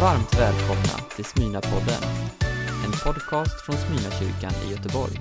Varmt 0.00 0.34
välkomna 0.34 1.08
till 1.16 1.24
Smyna-podden, 1.24 2.02
en 2.84 2.92
podcast 3.04 3.66
från 3.66 3.76
Smyna-kyrkan 3.76 4.52
i 4.66 4.70
Göteborg. 4.70 5.20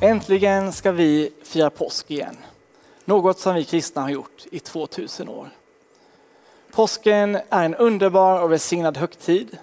Äntligen 0.00 0.72
ska 0.72 0.92
vi 0.92 1.30
fira 1.42 1.70
påsk 1.70 2.10
igen. 2.10 2.36
Något 3.04 3.38
som 3.38 3.54
vi 3.54 3.64
kristna 3.64 4.02
har 4.02 4.08
gjort 4.08 4.46
i 4.50 4.58
2000 4.60 5.28
år. 5.28 5.50
Påsken 6.72 7.38
är 7.50 7.64
en 7.64 7.74
underbar 7.74 8.42
och 8.42 8.52
välsignad 8.52 8.96
högtid 8.96 9.58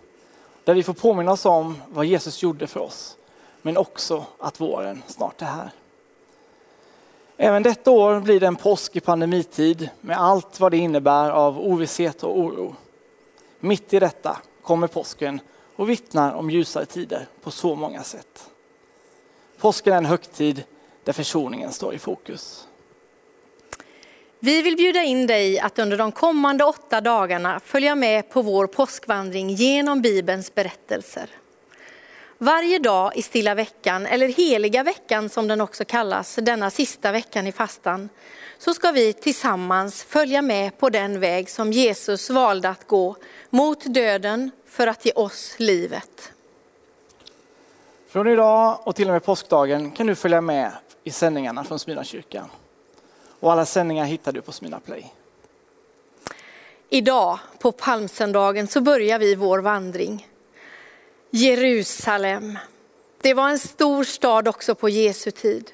där 0.64 0.74
vi 0.74 0.84
får 0.84 0.94
påminna 0.94 1.32
oss 1.32 1.46
om 1.46 1.82
vad 1.88 2.06
Jesus 2.06 2.44
gjorde 2.44 2.68
för 2.68 2.80
oss, 2.80 3.16
men 3.62 3.78
också 3.78 4.26
att 4.40 4.62
våren 4.62 5.04
snart 5.08 5.42
är 5.42 5.46
här. 5.46 5.72
Även 7.38 7.64
detta 7.64 7.92
år 7.92 8.20
blir 8.20 8.40
det 8.40 8.48
en 8.48 8.56
påsk 8.56 8.96
i 8.96 9.00
pandemitid 9.00 9.90
med 10.02 10.22
allt 10.22 10.60
vad 10.60 10.72
det 10.72 10.78
innebär 10.78 11.30
av 11.30 11.60
ovisshet 11.60 12.24
och 12.24 12.40
oro. 12.40 12.76
Mitt 13.60 13.94
i 13.94 14.00
detta 14.00 14.38
kommer 14.62 14.88
påsken 14.88 15.40
och 15.76 15.90
vittnar 15.90 16.34
om 16.34 16.50
ljusare 16.50 16.86
tider 16.86 17.28
på 17.42 17.52
så 17.52 17.76
många 17.76 18.04
sätt. 18.04 18.50
Påsken 19.58 19.94
är 19.94 19.98
en 19.98 20.06
högtid 20.06 20.64
där 21.04 21.14
försoningen 21.14 21.72
står 21.72 21.94
i 21.94 22.00
fokus. 22.00 22.68
Vi 24.40 24.62
vill 24.62 24.76
bjuda 24.76 25.04
in 25.04 25.28
dig 25.28 25.60
att 25.60 25.80
under 25.80 25.98
de 25.98 26.12
kommande 26.12 26.64
åtta 26.64 27.02
dagarna 27.02 27.60
följa 27.60 27.96
med 27.96 28.30
på 28.30 28.42
vår 28.42 28.68
påskvandring 28.68 29.50
genom 29.50 30.02
Bibelns 30.02 30.56
berättelser. 30.56 31.30
Varje 32.40 32.80
dag 32.80 33.12
i 33.16 33.22
stilla 33.22 33.56
veckan, 33.56 34.06
eller 34.06 34.28
heliga 34.28 34.84
veckan 34.84 35.30
som 35.30 35.48
den 35.48 35.62
också 35.62 35.86
kallas, 35.86 36.36
denna 36.36 36.70
sista 36.70 37.12
veckan 37.12 37.48
i 37.48 37.52
fastan, 37.52 38.10
så 38.58 38.74
ska 38.74 38.92
vi 38.92 39.14
tillsammans 39.14 40.04
följa 40.04 40.42
med 40.42 40.78
på 40.78 40.90
den 40.90 41.20
väg 41.20 41.50
som 41.50 41.74
Jesus 41.74 42.30
valde 42.30 42.70
att 42.70 42.88
gå 42.88 43.16
mot 43.50 43.94
döden 43.94 44.52
för 44.66 44.88
att 44.88 45.06
ge 45.06 45.12
oss 45.12 45.56
livet. 45.58 46.32
Från 48.08 48.28
idag 48.28 48.80
och 48.84 48.96
till 48.96 49.08
och 49.08 49.14
med 49.14 49.24
påskdagen 49.24 49.92
kan 49.92 50.08
du 50.08 50.16
följa 50.16 50.42
med 50.42 50.72
i 51.04 51.12
sändningarna 51.12 51.64
från 51.64 51.80
Smyrna 51.80 52.04
kyrkan. 52.04 52.50
Och 53.40 53.52
alla 53.52 53.66
sändningar 53.66 54.06
hittar 54.06 54.32
du 54.32 54.42
på 54.42 54.52
Smyrna 54.52 54.80
Play. 54.80 55.14
Idag 56.90 57.40
på 57.60 57.72
palmsöndagen 57.72 58.68
så 58.68 58.82
börjar 58.82 59.20
vi 59.20 59.36
vår 59.36 59.60
vandring. 59.60 60.28
Jerusalem. 61.32 62.58
Det 63.22 63.34
var 63.34 63.50
en 63.50 63.60
stor 63.60 64.04
stad 64.04 64.48
också 64.48 64.76
på 64.76 64.90
Jesu 64.90 65.32
tid. 65.32 65.72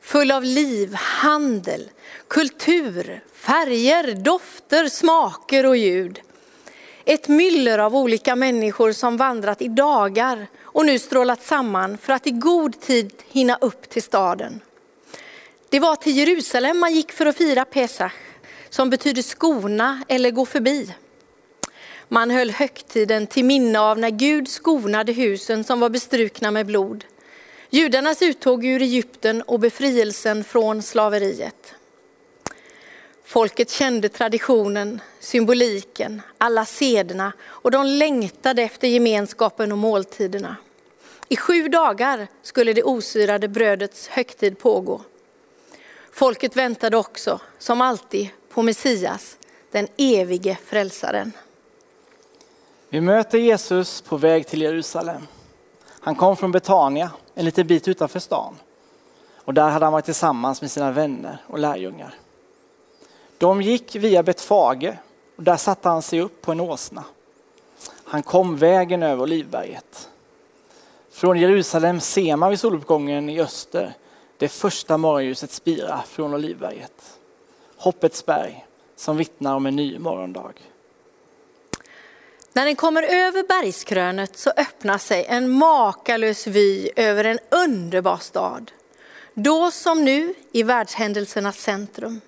Full 0.00 0.30
av 0.30 0.44
liv, 0.44 0.94
handel, 0.94 1.90
kultur, 2.28 3.20
färger, 3.32 4.14
dofter, 4.14 4.88
smaker 4.88 5.66
och 5.66 5.76
ljud. 5.76 6.20
Ett 7.04 7.28
myller 7.28 7.78
av 7.78 7.96
olika 7.96 8.36
människor 8.36 8.92
som 8.92 9.16
vandrat 9.16 9.62
i 9.62 9.68
dagar 9.68 10.46
och 10.62 10.86
nu 10.86 10.98
strålat 10.98 11.42
samman 11.42 11.98
för 11.98 12.12
att 12.12 12.26
i 12.26 12.30
god 12.30 12.80
tid 12.80 13.12
hinna 13.28 13.58
upp 13.60 13.88
till 13.88 14.02
staden. 14.02 14.60
Det 15.68 15.80
var 15.80 15.96
till 15.96 16.16
Jerusalem 16.16 16.78
man 16.78 16.94
gick 16.94 17.12
för 17.12 17.26
att 17.26 17.36
fira 17.36 17.64
Pesach, 17.64 18.12
som 18.70 18.90
betyder 18.90 19.22
skona 19.22 20.04
eller 20.08 20.30
gå 20.30 20.46
förbi. 20.46 20.94
Man 22.08 22.30
höll 22.30 22.50
högtiden 22.50 23.26
till 23.26 23.44
minne 23.44 23.80
av 23.80 23.98
när 23.98 24.10
Gud 24.10 24.48
skonade 24.48 25.12
husen 25.12 25.64
som 25.64 25.80
var 25.80 25.88
bestrukna 25.88 26.50
med 26.50 26.66
blod. 26.66 27.04
Judarnas 27.70 28.22
uttåg 28.22 28.64
ur 28.64 28.82
Egypten 28.82 29.42
och 29.42 29.60
befrielsen 29.60 30.44
från 30.44 30.82
slaveriet. 30.82 31.74
Folket 33.24 33.70
kände 33.70 34.08
traditionen, 34.08 35.00
symboliken, 35.20 36.22
alla 36.38 36.64
sederna 36.64 37.32
och 37.44 37.70
de 37.70 37.86
längtade 37.86 38.62
efter 38.62 38.88
gemenskapen 38.88 39.72
och 39.72 39.78
måltiderna. 39.78 40.56
I 41.28 41.36
sju 41.36 41.68
dagar 41.68 42.26
skulle 42.42 42.72
det 42.72 42.82
osyrade 42.82 43.48
brödets 43.48 44.08
högtid 44.08 44.58
pågå. 44.58 45.00
Folket 46.12 46.56
väntade 46.56 46.96
också, 46.96 47.40
som 47.58 47.80
alltid, 47.80 48.28
på 48.48 48.62
Messias, 48.62 49.36
den 49.70 49.88
evige 49.96 50.58
frälsaren. 50.66 51.32
Vi 52.94 53.00
möter 53.00 53.38
Jesus 53.38 54.00
på 54.00 54.16
väg 54.16 54.46
till 54.46 54.62
Jerusalem. 54.62 55.26
Han 56.00 56.14
kom 56.14 56.36
från 56.36 56.52
Betania, 56.52 57.10
en 57.34 57.44
liten 57.44 57.66
bit 57.66 57.88
utanför 57.88 58.20
stan. 58.20 58.54
Och 59.36 59.54
där 59.54 59.68
hade 59.68 59.86
han 59.86 59.92
varit 59.92 60.04
tillsammans 60.04 60.60
med 60.60 60.70
sina 60.70 60.90
vänner 60.90 61.38
och 61.46 61.58
lärjungar. 61.58 62.14
De 63.38 63.62
gick 63.62 63.96
via 63.96 64.22
Betfage 64.22 64.96
och 65.36 65.42
där 65.42 65.56
satte 65.56 65.88
han 65.88 66.02
sig 66.02 66.20
upp 66.20 66.42
på 66.42 66.52
en 66.52 66.60
åsna. 66.60 67.04
Han 68.04 68.22
kom 68.22 68.56
vägen 68.56 69.02
över 69.02 69.22
Olivberget. 69.22 70.08
Från 71.10 71.38
Jerusalem 71.38 72.00
ser 72.00 72.36
man 72.36 72.50
vid 72.50 72.60
soluppgången 72.60 73.30
i 73.30 73.40
öster 73.40 73.94
det 74.38 74.48
första 74.48 74.96
morgonljuset 74.96 75.50
spira 75.50 76.02
från 76.06 76.34
Olivberget. 76.34 77.18
Hoppets 77.76 78.26
berg 78.26 78.66
som 78.96 79.16
vittnar 79.16 79.54
om 79.54 79.66
en 79.66 79.76
ny 79.76 79.98
morgondag. 79.98 80.52
När 82.56 82.64
den 82.64 82.76
kommer 82.76 83.02
över 83.02 83.48
bergskrönet 83.48 84.36
så 84.36 84.50
öppnar 84.56 84.98
sig 84.98 85.24
en 85.28 85.50
makalös 85.50 86.46
vy 86.46 86.90
över 86.96 87.24
en 87.24 87.38
underbar 87.50 88.16
stad. 88.16 88.72
Då 89.34 89.70
som 89.70 90.04
nu 90.04 90.34
i 90.52 90.62
världshändelsernas 90.62 91.58
centrum. 91.58 92.20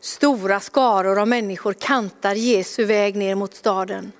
Stora 0.00 0.60
skaror 0.60 1.18
av 1.18 1.28
människor 1.28 1.72
kantar 1.72 2.34
Jesu 2.34 2.84
väg 2.84 3.16
ner 3.16 3.34
mot 3.34 3.54
staden. 3.54 4.12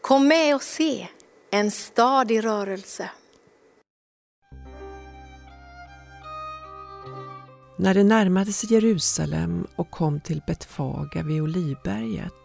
Kom 0.00 0.28
med 0.28 0.54
och 0.54 0.62
se 0.62 1.08
en 1.50 1.70
stad 1.70 2.30
i 2.30 2.40
rörelse. 2.40 3.10
När 7.76 7.94
det 7.94 8.04
närmade 8.04 8.52
sig 8.52 8.72
Jerusalem 8.72 9.66
och 9.76 9.90
kom 9.90 10.20
till 10.20 10.42
Betfaga 10.46 11.22
vid 11.22 11.42
Olivberget 11.42 12.37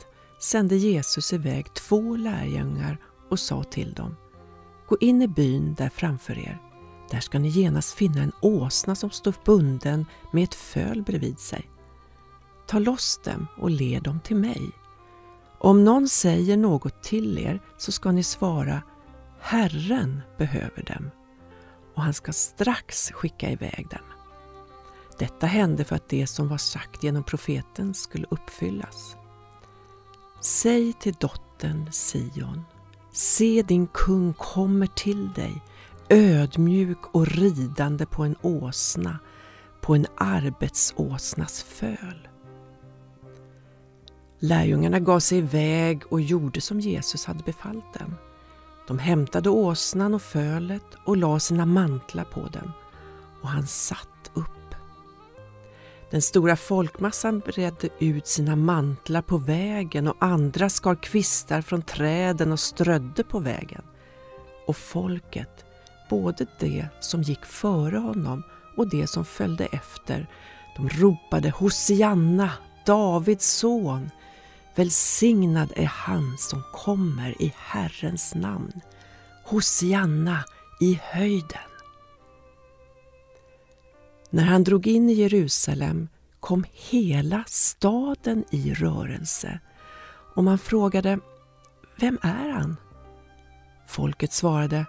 sände 0.44 0.76
Jesus 0.76 1.34
iväg 1.34 1.74
två 1.74 2.16
lärjungar 2.16 2.98
och 3.30 3.40
sa 3.40 3.64
till 3.64 3.94
dem 3.94 4.16
Gå 4.88 4.98
in 5.00 5.22
i 5.22 5.28
byn 5.28 5.74
där 5.74 5.90
framför 5.90 6.40
er. 6.40 6.62
Där 7.12 7.20
ska 7.20 7.40
ni 7.40 7.48
genast 7.50 7.94
finna 7.94 8.22
en 8.22 8.32
åsna 8.42 8.96
som 8.96 9.10
står 9.10 9.34
bunden 9.46 10.06
med 10.32 10.44
ett 10.44 10.56
föl 10.56 11.02
bredvid 11.02 11.40
sig. 11.40 11.70
Ta 12.68 12.80
loss 12.80 13.20
dem 13.24 13.48
och 13.58 13.70
led 13.70 14.04
dem 14.04 14.20
till 14.20 14.36
mig. 14.36 14.72
Om 15.60 15.84
någon 15.84 16.10
säger 16.10 16.58
något 16.58 17.04
till 17.04 17.38
er 17.38 17.60
så 17.78 17.92
ska 17.92 18.12
ni 18.12 18.24
svara 18.24 18.82
Herren 19.40 20.22
behöver 20.38 20.84
dem 20.84 21.12
och 21.96 22.02
han 22.02 22.14
ska 22.14 22.34
strax 22.34 23.12
skicka 23.12 23.50
iväg 23.50 23.88
dem. 23.90 24.06
Detta 25.20 25.48
hände 25.48 25.84
för 25.84 25.96
att 25.96 26.10
det 26.10 26.28
som 26.28 26.48
var 26.48 26.58
sagt 26.58 27.04
genom 27.04 27.24
profeten 27.24 27.94
skulle 27.94 28.28
uppfyllas. 28.30 29.18
Säg 30.46 30.94
till 30.94 31.14
dottern 31.14 31.92
Sion, 31.92 32.62
se 33.12 33.64
din 33.68 33.88
kung 33.88 34.34
kommer 34.34 34.88
till 34.88 35.34
dig, 35.34 35.62
ödmjuk 36.10 36.98
och 37.12 37.28
ridande 37.28 38.06
på 38.06 38.24
en 38.24 38.36
åsna, 38.42 39.20
på 39.82 39.96
en 39.96 40.06
arbetsåsnas 40.18 41.64
föl. 41.64 42.28
Lärjungarna 44.40 45.00
gav 45.00 45.20
sig 45.20 45.38
iväg 45.38 46.04
och 46.10 46.22
gjorde 46.22 46.62
som 46.62 46.80
Jesus 46.80 47.26
hade 47.26 47.44
befallt 47.44 47.94
dem. 48.00 48.16
De 48.88 49.00
hämtade 49.00 49.50
åsnan 49.50 50.14
och 50.14 50.22
fölet 50.22 50.96
och 51.06 51.18
la 51.18 51.40
sina 51.40 51.66
mantlar 51.66 52.24
på 52.24 52.48
den 52.54 52.72
och 53.42 53.50
han 53.50 53.68
satt 53.68 54.32
upp 54.34 54.63
den 56.14 56.22
stora 56.22 56.56
folkmassan 56.56 57.40
bredde 57.40 57.90
ut 58.00 58.28
sina 58.28 58.56
mantlar 58.56 59.22
på 59.22 59.38
vägen 59.38 60.08
och 60.08 60.16
andra 60.20 60.70
skar 60.70 60.96
kvistar 60.96 61.62
från 61.62 61.82
träden 61.82 62.52
och 62.52 62.60
strödde 62.60 63.24
på 63.24 63.40
vägen. 63.40 63.82
Och 64.68 64.78
folket, 64.78 65.66
både 66.10 66.46
det 66.60 66.88
som 67.00 67.22
gick 67.22 67.46
före 67.46 67.98
honom 67.98 68.44
och 68.78 68.90
det 68.90 69.08
som 69.08 69.26
följde 69.26 69.66
efter, 69.66 70.28
de 70.78 70.90
ropade 70.90 71.50
Hosianna, 71.50 72.52
Davids 72.86 73.48
son. 73.48 74.10
Välsignad 74.76 75.74
är 75.76 75.86
han 75.86 76.38
som 76.38 76.64
kommer 76.74 77.42
i 77.42 77.54
Herrens 77.58 78.36
namn. 78.36 78.82
Hosianna 79.44 80.44
i 80.80 81.00
höjden. 81.04 81.73
När 84.34 84.44
han 84.44 84.64
drog 84.64 84.88
in 84.88 85.10
i 85.10 85.14
Jerusalem 85.14 86.08
kom 86.40 86.66
hela 86.72 87.44
staden 87.48 88.46
i 88.52 88.74
rörelse 88.74 89.60
och 90.36 90.44
man 90.44 90.58
frågade 90.58 91.20
Vem 92.00 92.18
är 92.22 92.50
han? 92.50 92.78
Folket 93.88 94.34
svarade 94.34 94.86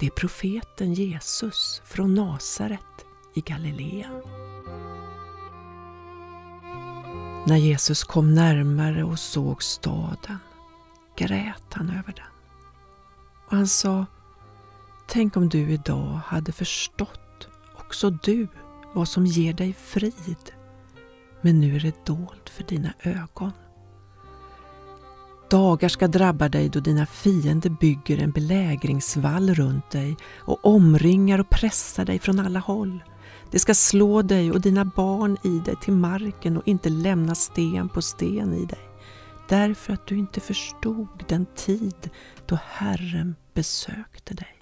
Det 0.00 0.06
är 0.06 0.10
profeten 0.10 0.94
Jesus 0.94 1.82
från 1.84 2.14
Nasaret 2.14 2.80
i 3.34 3.40
Galileen. 3.40 4.22
När 7.46 7.56
Jesus 7.56 8.04
kom 8.04 8.34
närmare 8.34 9.04
och 9.04 9.18
såg 9.18 9.62
staden 9.62 10.38
grät 11.16 11.72
han 11.72 11.88
över 11.90 12.12
den. 12.16 12.32
Och 13.46 13.56
han 13.56 13.66
sa, 13.66 14.06
tänk 15.06 15.36
om 15.36 15.48
du 15.48 15.70
idag 15.70 16.20
hade 16.26 16.52
förstått, 16.52 17.20
också 17.86 18.10
du, 18.10 18.48
vad 18.94 19.08
som 19.08 19.26
ger 19.26 19.52
dig 19.52 19.72
frid. 19.72 20.52
Men 21.40 21.60
nu 21.60 21.76
är 21.76 21.80
det 21.80 22.06
dolt 22.06 22.50
för 22.50 22.64
dina 22.64 22.92
ögon. 23.02 23.52
Dagar 25.50 25.88
ska 25.88 26.08
drabba 26.08 26.48
dig 26.48 26.68
då 26.68 26.80
dina 26.80 27.06
fiender 27.06 27.70
bygger 27.70 28.22
en 28.22 28.30
belägringsvall 28.30 29.54
runt 29.54 29.90
dig 29.90 30.16
och 30.36 30.66
omringar 30.66 31.38
och 31.38 31.50
pressar 31.50 32.04
dig 32.04 32.18
från 32.18 32.40
alla 32.40 32.58
håll. 32.58 33.02
Det 33.50 33.58
ska 33.58 33.74
slå 33.74 34.22
dig 34.22 34.52
och 34.52 34.60
dina 34.60 34.84
barn 34.84 35.36
i 35.44 35.58
dig 35.58 35.76
till 35.82 35.92
marken 35.92 36.56
och 36.56 36.68
inte 36.68 36.88
lämna 36.88 37.34
sten 37.34 37.88
på 37.88 38.02
sten 38.02 38.54
i 38.54 38.64
dig. 38.64 38.88
Därför 39.48 39.92
att 39.92 40.06
du 40.06 40.18
inte 40.18 40.40
förstod 40.40 41.24
den 41.28 41.46
tid 41.56 42.10
då 42.46 42.58
Herren 42.64 43.34
besökte 43.54 44.34
dig. 44.34 44.55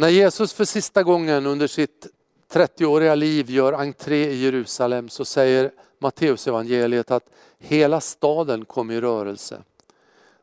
När 0.00 0.08
Jesus 0.08 0.52
för 0.52 0.64
sista 0.64 1.02
gången 1.02 1.46
under 1.46 1.66
sitt 1.66 2.06
30-åriga 2.52 3.14
liv 3.14 3.50
gör 3.50 3.72
entré 3.72 4.30
i 4.30 4.42
Jerusalem 4.42 5.08
så 5.08 5.24
säger 5.24 5.70
Matteusevangeliet 5.98 7.10
att 7.10 7.30
hela 7.58 8.00
staden 8.00 8.64
kom 8.64 8.90
i 8.90 9.00
rörelse. 9.00 9.62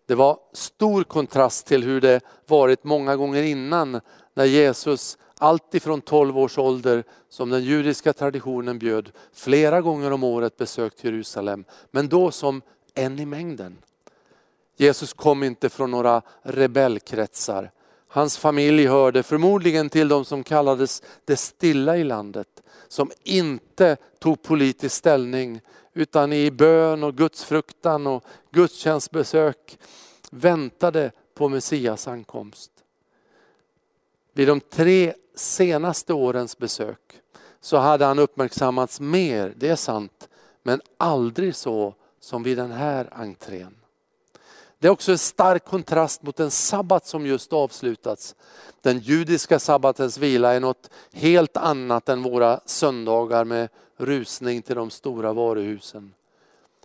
Det 0.06 0.15
var 0.15 0.39
stor 0.54 1.04
kontrast 1.04 1.68
till 1.68 1.83
hur 1.83 2.01
det 2.01 2.21
varit 2.48 2.83
många 2.83 3.15
gånger 3.15 3.44
innan 3.44 4.01
när 4.33 4.45
Jesus 4.45 5.18
alltifrån 5.38 6.01
12 6.01 6.38
års 6.38 6.57
ålder 6.57 7.04
som 7.30 7.50
den 7.50 7.63
judiska 7.63 8.13
traditionen 8.13 8.80
bjöd 8.80 9.12
flera 9.33 9.81
gånger 9.81 10.12
om 10.12 10.24
året 10.24 10.57
besökt 10.57 11.04
Jerusalem. 11.04 11.65
Men 11.92 12.09
då 12.09 12.31
som 12.31 12.62
en 12.94 13.19
i 13.19 13.25
mängden. 13.25 13.77
Jesus 14.75 15.13
kom 15.13 15.44
inte 15.44 15.69
från 15.69 15.92
några 15.92 16.21
rebellkretsar. 16.42 17.71
Hans 18.07 18.38
familj 18.38 18.88
hörde 18.88 19.24
förmodligen 19.24 19.89
till 19.89 20.07
de 20.07 20.25
som 20.25 20.44
kallades 20.44 21.04
det 21.25 21.36
stilla 21.36 21.98
i 21.98 22.04
landet. 22.04 22.63
Som 22.88 23.12
inte 23.24 23.98
tog 24.19 24.42
politisk 24.42 24.95
ställning 24.95 25.62
utan 25.94 26.33
i 26.33 26.51
bön 26.51 27.04
och 27.04 27.15
gudsfruktan 27.15 28.07
och 28.07 28.24
gudstjänstbesök 28.51 29.77
väntade 30.31 31.12
på 31.33 31.50
Messias 31.50 32.07
ankomst. 32.07 32.71
Vid 34.33 34.48
de 34.48 34.59
tre 34.59 35.13
senaste 35.36 36.13
årens 36.13 36.57
besök 36.57 37.21
så 37.62 37.77
hade 37.77 38.06
han 38.06 38.19
uppmärksammats 38.19 39.00
mer, 39.00 39.54
det 39.57 39.69
är 39.69 39.75
sant, 39.75 40.30
men 40.63 40.81
aldrig 40.98 41.56
så 41.56 41.94
som 42.19 42.44
vid 42.44 42.57
den 42.57 42.71
här 42.71 43.09
entrén. 43.12 43.75
Det 44.79 44.88
är 44.88 44.91
också 44.91 45.12
en 45.12 45.18
stark 45.18 45.65
kontrast 45.65 46.21
mot 46.21 46.35
den 46.35 46.51
sabbat 46.51 47.07
som 47.07 47.25
just 47.25 47.53
avslutats. 47.53 48.35
Den 48.81 49.00
judiska 49.00 49.59
sabbatens 49.59 50.18
vila 50.18 50.53
är 50.53 50.59
något 50.59 50.89
helt 51.13 51.57
annat 51.57 52.09
än 52.09 52.24
våra 52.24 52.59
söndagar 52.65 53.45
med 53.45 53.69
rusning 53.97 54.62
till 54.62 54.75
de 54.75 54.89
stora 54.89 55.33
varuhusen. 55.33 56.13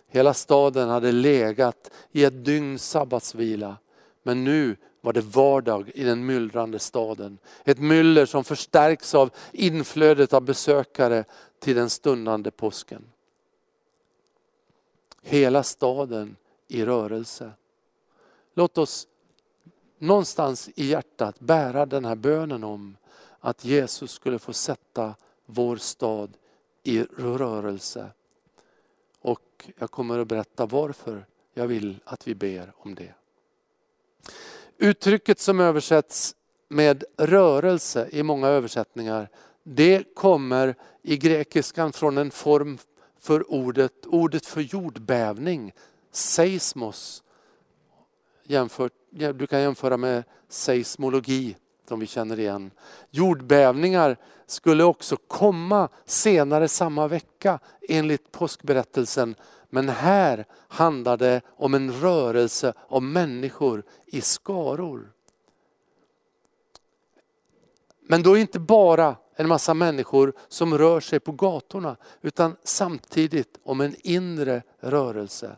Hela 0.07 0.33
staden 0.33 0.89
hade 0.89 1.11
legat 1.11 1.91
i 2.11 2.23
ett 2.23 2.45
dygns 2.45 2.89
sabbatsvila. 2.89 3.77
Men 4.23 4.43
nu 4.43 4.75
var 5.01 5.13
det 5.13 5.21
vardag 5.21 5.91
i 5.95 6.03
den 6.03 6.25
myllrande 6.25 6.79
staden. 6.79 7.37
Ett 7.63 7.79
myller 7.79 8.25
som 8.25 8.43
förstärks 8.43 9.15
av 9.15 9.29
inflödet 9.51 10.33
av 10.33 10.41
besökare 10.41 11.23
till 11.59 11.75
den 11.75 11.89
stundande 11.89 12.51
påsken. 12.51 13.03
Hela 15.21 15.63
staden 15.63 16.35
i 16.67 16.85
rörelse. 16.85 17.51
Låt 18.53 18.77
oss 18.77 19.07
någonstans 19.97 20.69
i 20.75 20.85
hjärtat 20.85 21.39
bära 21.39 21.85
den 21.85 22.05
här 22.05 22.15
bönen 22.15 22.63
om 22.63 22.97
att 23.39 23.65
Jesus 23.65 24.11
skulle 24.11 24.39
få 24.39 24.53
sätta 24.53 25.15
vår 25.45 25.77
stad 25.77 26.37
i 26.83 27.03
rörelse. 27.03 28.09
Och 29.19 29.69
jag 29.77 29.91
kommer 29.91 30.19
att 30.19 30.27
berätta 30.27 30.65
varför 30.65 31.25
jag 31.53 31.67
vill 31.67 31.99
att 32.05 32.27
vi 32.27 32.35
ber 32.35 32.73
om 32.77 32.95
det. 32.95 33.13
Uttrycket 34.77 35.39
som 35.39 35.59
översätts 35.59 36.35
med 36.67 37.03
rörelse 37.17 38.09
i 38.11 38.23
många 38.23 38.47
översättningar, 38.47 39.29
det 39.63 40.15
kommer 40.15 40.75
i 41.01 41.17
grekiskan 41.17 41.93
från 41.93 42.17
en 42.17 42.31
form 42.31 42.77
för 43.17 43.51
ordet, 43.51 44.05
ordet 44.05 44.45
för 44.45 44.61
jordbävning, 44.61 45.73
seismos. 46.11 47.23
Jämfört, 48.43 48.93
du 49.09 49.47
kan 49.47 49.61
jämföra 49.61 49.97
med 49.97 50.23
seismologi 50.49 51.55
som 51.87 51.99
vi 51.99 52.07
känner 52.07 52.39
igen. 52.39 52.71
Jordbävningar 53.09 54.17
skulle 54.45 54.83
också 54.83 55.17
komma 55.27 55.89
senare 56.05 56.67
samma 56.67 57.07
vecka 57.07 57.59
enligt 57.89 58.31
påskberättelsen 58.31 59.35
men 59.69 59.89
här 59.89 60.45
handlar 60.67 61.17
det 61.17 61.41
om 61.47 61.73
en 61.73 61.91
rörelse 61.91 62.73
av 62.87 63.03
människor 63.03 63.83
i 64.05 64.21
skaror. 64.21 65.11
Men 68.01 68.23
då 68.23 68.37
inte 68.37 68.59
bara 68.59 69.15
en 69.35 69.47
massa 69.47 69.73
människor 69.73 70.33
som 70.47 70.77
rör 70.77 70.99
sig 70.99 71.19
på 71.19 71.31
gatorna 71.31 71.95
utan 72.21 72.55
samtidigt 72.63 73.59
om 73.63 73.81
en 73.81 73.95
inre 74.03 74.63
rörelse. 74.79 75.57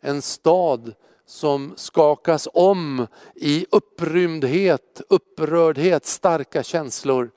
En 0.00 0.22
stad 0.22 0.94
som 1.26 1.74
skakas 1.76 2.48
om 2.52 3.06
i 3.34 3.66
upprymdhet, 3.70 5.00
upprördhet, 5.08 6.06
starka 6.06 6.62
känslor. 6.62 7.30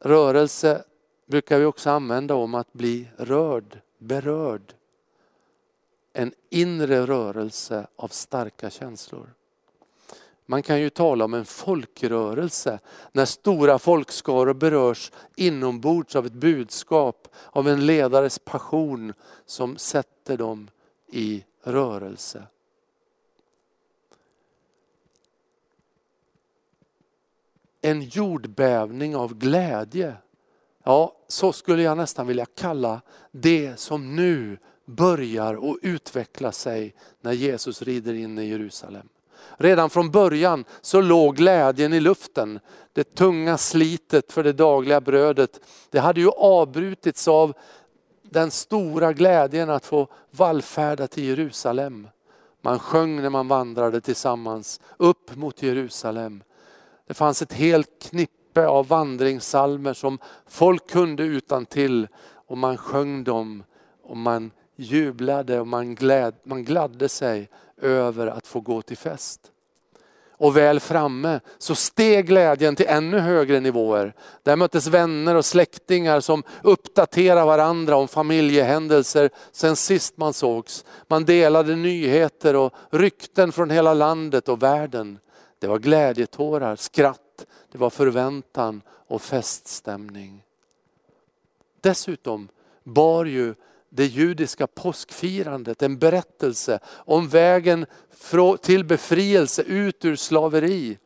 Rörelse 0.00 0.84
brukar 1.26 1.58
vi 1.58 1.64
också 1.64 1.90
använda 1.90 2.34
om 2.34 2.54
att 2.54 2.72
bli 2.72 3.08
rörd 3.16 3.80
berörd. 3.98 4.74
En 6.12 6.32
inre 6.50 7.06
rörelse 7.06 7.86
av 7.96 8.08
starka 8.08 8.70
känslor. 8.70 9.34
Man 10.46 10.62
kan 10.62 10.80
ju 10.80 10.90
tala 10.90 11.24
om 11.24 11.34
en 11.34 11.44
folkrörelse 11.44 12.78
när 13.12 13.24
stora 13.24 13.78
folkskaror 13.78 14.54
berörs 14.54 15.12
inombords 15.36 16.16
av 16.16 16.26
ett 16.26 16.32
budskap, 16.32 17.28
av 17.50 17.68
en 17.68 17.86
ledares 17.86 18.38
passion 18.38 19.12
som 19.46 19.76
sätter 19.76 20.36
dem 20.36 20.70
i 21.12 21.44
rörelse. 21.64 22.46
En 27.80 28.02
jordbävning 28.02 29.16
av 29.16 29.34
glädje 29.34 30.16
Ja, 30.84 31.16
så 31.28 31.52
skulle 31.52 31.82
jag 31.82 31.96
nästan 31.96 32.26
vilja 32.26 32.46
kalla 32.46 33.00
det 33.30 33.80
som 33.80 34.16
nu 34.16 34.58
börjar 34.84 35.70
att 35.70 35.76
utveckla 35.82 36.52
sig 36.52 36.94
när 37.20 37.32
Jesus 37.32 37.82
rider 37.82 38.14
in 38.14 38.38
i 38.38 38.44
Jerusalem. 38.44 39.08
Redan 39.56 39.90
från 39.90 40.10
början 40.10 40.64
så 40.80 41.00
låg 41.00 41.36
glädjen 41.36 41.92
i 41.92 42.00
luften. 42.00 42.60
Det 42.92 43.14
tunga 43.14 43.58
slitet 43.58 44.32
för 44.32 44.44
det 44.44 44.52
dagliga 44.52 45.00
brödet, 45.00 45.60
det 45.90 45.98
hade 45.98 46.20
ju 46.20 46.30
avbrutits 46.30 47.28
av 47.28 47.54
den 48.34 48.50
stora 48.50 49.12
glädjen 49.12 49.70
att 49.70 49.86
få 49.86 50.08
vallfärda 50.30 51.06
till 51.06 51.24
Jerusalem. 51.24 52.08
Man 52.60 52.78
sjöng 52.78 53.22
när 53.22 53.30
man 53.30 53.48
vandrade 53.48 54.00
tillsammans 54.00 54.80
upp 54.96 55.36
mot 55.36 55.62
Jerusalem. 55.62 56.42
Det 57.06 57.14
fanns 57.14 57.42
ett 57.42 57.52
helt 57.52 58.02
knippe 58.02 58.66
av 58.66 58.88
vandringssalmer 58.88 59.92
som 59.92 60.18
folk 60.46 60.90
kunde 60.90 61.22
utan 61.22 61.66
till 61.66 62.08
och 62.46 62.58
man 62.58 62.76
sjöng 62.76 63.24
dem 63.24 63.64
och 64.02 64.16
man 64.16 64.50
jublade 64.76 65.60
och 65.60 65.66
man, 65.66 65.94
gläd, 65.94 66.34
man 66.44 66.64
gladde 66.64 67.08
sig 67.08 67.48
över 67.80 68.26
att 68.26 68.46
få 68.46 68.60
gå 68.60 68.82
till 68.82 68.96
fest. 68.96 69.52
Och 70.44 70.56
väl 70.56 70.80
framme 70.80 71.40
så 71.58 71.74
steg 71.74 72.26
glädjen 72.26 72.76
till 72.76 72.86
ännu 72.88 73.18
högre 73.18 73.60
nivåer. 73.60 74.14
Där 74.42 74.56
möttes 74.56 74.86
vänner 74.86 75.34
och 75.34 75.44
släktingar 75.44 76.20
som 76.20 76.42
uppdaterade 76.62 77.46
varandra 77.46 77.96
om 77.96 78.08
familjehändelser 78.08 79.30
sen 79.52 79.76
sist 79.76 80.16
man 80.16 80.32
sågs. 80.32 80.84
Man 81.08 81.24
delade 81.24 81.76
nyheter 81.76 82.56
och 82.56 82.74
rykten 82.90 83.52
från 83.52 83.70
hela 83.70 83.94
landet 83.94 84.48
och 84.48 84.62
världen. 84.62 85.18
Det 85.58 85.66
var 85.66 85.78
glädjetårar, 85.78 86.76
skratt 86.76 87.46
det 87.72 87.78
var 87.78 87.90
förväntan 87.90 88.82
och 88.88 89.22
feststämning. 89.22 90.44
Dessutom 91.80 92.48
bar 92.82 93.24
ju 93.24 93.54
det 93.96 94.06
judiska 94.06 94.66
påskfirandet 94.66 95.82
en 95.82 95.98
berättelse 95.98 96.78
om 96.86 97.28
vägen 97.28 97.86
till 98.62 98.84
befrielse 98.84 99.62
ut 99.62 100.04
ur 100.04 100.16
slaveri. 100.16 100.98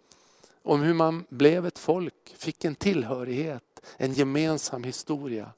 Om 0.62 0.82
hur 0.82 0.94
man 0.94 1.24
blev 1.28 1.66
ett 1.66 1.78
folk, 1.78 2.34
fick 2.38 2.64
en 2.64 2.74
tillhörighet, 2.74 3.62
en 3.96 4.12
gemensam 4.12 4.84
historia. 4.84 5.50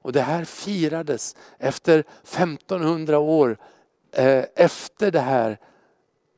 Och 0.00 0.12
det 0.12 0.20
här 0.20 0.44
firades 0.44 1.36
efter 1.58 1.98
1500 2.22 3.18
år 3.18 3.58
eh, 4.12 4.44
efter 4.54 5.10
det 5.10 5.20
här 5.20 5.58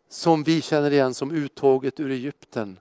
som 0.09 0.43
vi 0.43 0.63
känner 0.63 0.91
igen 0.91 1.15
som 1.15 1.31
uttåget 1.31 2.01
ur 2.01 2.11
Egypten. 2.11 2.79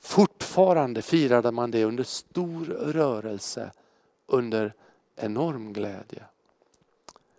Fortfarande 0.00 1.02
firade 1.02 1.50
man 1.50 1.70
det 1.70 1.84
under 1.84 2.04
stor 2.04 2.64
rörelse, 2.64 3.70
under 4.26 4.74
enorm 5.16 5.72
glädje. 5.72 6.22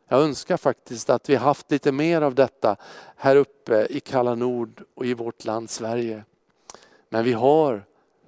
Jag 0.07 0.21
önskar 0.21 0.57
faktiskt 0.57 1.09
att 1.09 1.29
vi 1.29 1.35
haft 1.35 1.71
lite 1.71 1.91
mer 1.91 2.21
av 2.21 2.35
detta 2.35 2.75
här 3.15 3.35
uppe 3.35 3.87
i 3.89 3.99
kalla 3.99 4.35
nord 4.35 4.83
och 4.95 5.05
i 5.05 5.13
vårt 5.13 5.45
land 5.45 5.69
Sverige. 5.69 6.23
Men 7.09 7.23
vi 7.23 7.33
har 7.33 7.83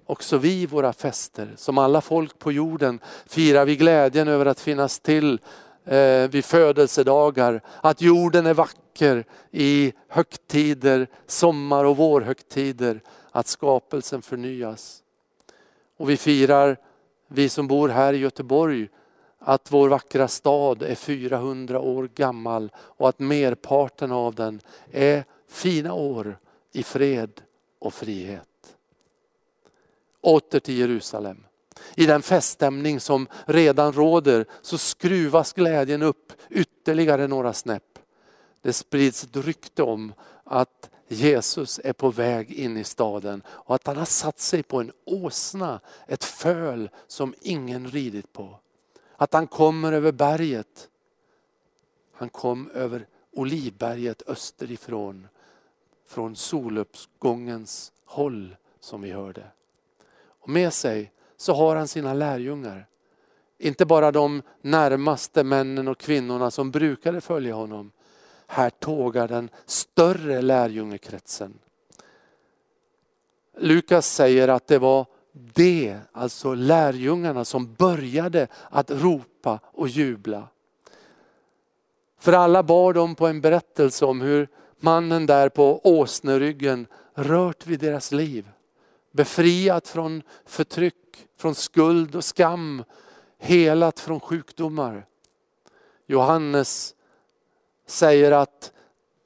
också 0.06 0.38
vi 0.38 0.66
våra 0.66 0.94
fester. 0.94 1.54
Som 1.56 1.78
alla 1.78 2.02
folk 2.02 2.40
på 2.40 2.52
jorden 2.52 3.00
firar 3.26 3.66
vi 3.66 3.76
glädjen 3.76 4.28
över 4.28 4.46
att 4.46 4.60
finnas 4.60 5.00
till 5.00 5.40
eh, 5.86 6.30
vid 6.30 6.46
födelsedagar. 6.46 7.62
Att 7.82 8.02
jorden 8.02 8.46
är 8.46 8.54
vacker 8.54 9.26
i 9.52 9.94
högtider, 10.08 11.08
sommar 11.28 11.86
och 11.86 11.98
vårhögtider. 11.98 13.02
Att 13.32 13.48
skapelsen 13.48 14.22
förnyas. 14.22 15.04
Och 15.98 16.10
vi 16.10 16.18
firar, 16.18 16.78
vi 17.28 17.50
som 17.50 17.68
bor 17.68 17.90
här 17.90 18.14
i 18.14 18.18
Göteborg, 18.18 18.88
att 19.40 19.72
vår 19.72 19.90
vackra 19.90 20.28
stad 20.28 20.84
är 20.84 20.96
400 20.96 21.80
år 21.80 22.10
gammal 22.16 22.72
och 22.78 23.10
att 23.10 23.20
merparten 23.20 24.12
av 24.12 24.36
den 24.36 24.62
är 24.92 25.24
fina 25.48 25.94
år 25.94 26.40
i 26.72 26.84
fred 26.84 27.42
och 27.80 27.94
frihet. 27.94 28.46
Åter 30.22 30.60
till 30.60 30.78
Jerusalem. 30.78 31.46
I 31.96 32.06
den 32.06 32.22
feststämning 32.22 33.00
som 33.00 33.28
redan 33.46 33.94
råder 33.94 34.46
så 34.62 34.78
skruvas 34.78 35.54
glädjen 35.54 36.02
upp 36.02 36.34
ytterligare 36.50 37.28
några 37.28 37.54
snäpp. 37.54 38.00
Det 38.62 38.74
sprids 38.74 39.24
ett 39.24 39.36
rykte 39.36 39.84
om 39.84 40.14
att 40.44 40.90
Jesus 41.08 41.80
är 41.84 41.94
på 41.94 42.10
väg 42.10 42.52
in 42.52 42.78
i 42.78 42.84
staden 42.84 43.42
och 43.48 43.76
att 43.76 43.88
han 43.88 43.98
har 43.98 44.06
satt 44.06 44.40
sig 44.40 44.64
på 44.64 44.80
en 44.80 44.92
åsna, 45.06 45.80
ett 46.08 46.24
föl 46.24 46.90
som 47.08 47.34
ingen 47.42 47.88
ridit 47.88 48.34
på. 48.34 48.60
Att 49.22 49.34
han 49.34 49.48
kommer 49.48 49.92
över 49.94 50.12
berget. 50.12 50.90
Han 52.14 52.30
kom 52.30 52.70
över 52.74 53.08
Olivberget 53.32 54.22
österifrån, 54.28 55.28
från 56.08 56.36
soluppgångens 56.36 57.92
håll 58.06 58.56
som 58.80 59.02
vi 59.02 59.12
hörde. 59.12 59.44
Och 60.24 60.50
med 60.50 60.74
sig 60.74 61.12
så 61.38 61.54
har 61.54 61.76
han 61.76 61.88
sina 61.88 62.14
lärjungar. 62.14 62.88
Inte 63.58 63.86
bara 63.86 64.12
de 64.12 64.42
närmaste 64.62 65.44
männen 65.44 65.88
och 65.88 65.98
kvinnorna 65.98 66.52
som 66.52 66.72
brukade 66.72 67.22
följa 67.22 67.56
honom. 67.56 67.92
Här 68.48 68.70
tågar 68.70 69.28
den 69.28 69.50
större 69.66 70.42
lärjungekretsen. 70.42 71.60
Lukas 73.58 74.14
säger 74.14 74.48
att 74.48 74.68
det 74.68 74.80
var 74.80 75.06
det, 75.54 75.98
alltså 76.12 76.54
lärjungarna 76.54 77.46
som 77.46 77.74
började 77.74 78.48
att 78.70 78.92
ropa 78.92 79.60
och 79.64 79.88
jubla. 79.88 80.48
För 82.20 82.34
alla 82.34 82.64
bar 82.64 82.94
de 82.94 83.16
på 83.16 83.28
en 83.28 83.42
berättelse 83.42 84.06
om 84.06 84.22
hur 84.22 84.48
mannen 84.80 85.26
där 85.26 85.50
på 85.50 85.82
åsneryggen 85.84 86.88
rört 87.14 87.66
vid 87.66 87.80
deras 87.80 88.12
liv. 88.12 88.50
Befriat 89.12 89.88
från 89.88 90.22
förtryck, 90.46 91.28
från 91.38 91.56
skuld 91.56 92.16
och 92.16 92.24
skam, 92.24 92.84
helat 93.38 94.00
från 94.00 94.20
sjukdomar. 94.20 95.06
Johannes 96.08 96.96
säger 97.88 98.32
att 98.32 98.72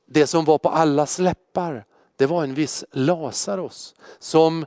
det 0.06 0.28
som 0.28 0.46
var 0.46 0.58
på 0.58 0.70
allas 0.70 1.20
läppar, 1.20 1.86
det 2.16 2.26
var 2.26 2.44
en 2.44 2.54
viss 2.54 2.86
Lazarus 2.92 3.96
som 4.20 4.66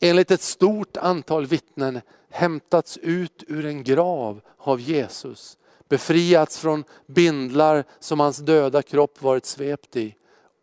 enligt 0.00 0.30
ett 0.30 0.40
stort 0.40 0.96
antal 0.96 1.46
vittnen 1.46 2.00
hämtats 2.30 2.96
ut 2.96 3.44
ur 3.48 3.66
en 3.66 3.84
grav 3.84 4.40
av 4.58 4.80
Jesus. 4.80 5.58
Befriats 5.88 6.58
från 6.58 6.84
bindlar 7.06 7.84
som 7.98 8.20
hans 8.20 8.38
döda 8.38 8.82
kropp 8.82 9.22
varit 9.22 9.46
svept 9.46 9.96
i 9.96 10.14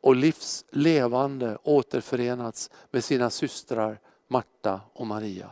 och 0.02 0.16
livs 0.16 0.66
levande 0.72 1.58
återförenats 1.64 2.70
med 2.92 3.04
sina 3.04 3.30
systrar 3.30 4.00
Marta 4.28 4.82
och 4.94 5.08
Maria. 5.08 5.50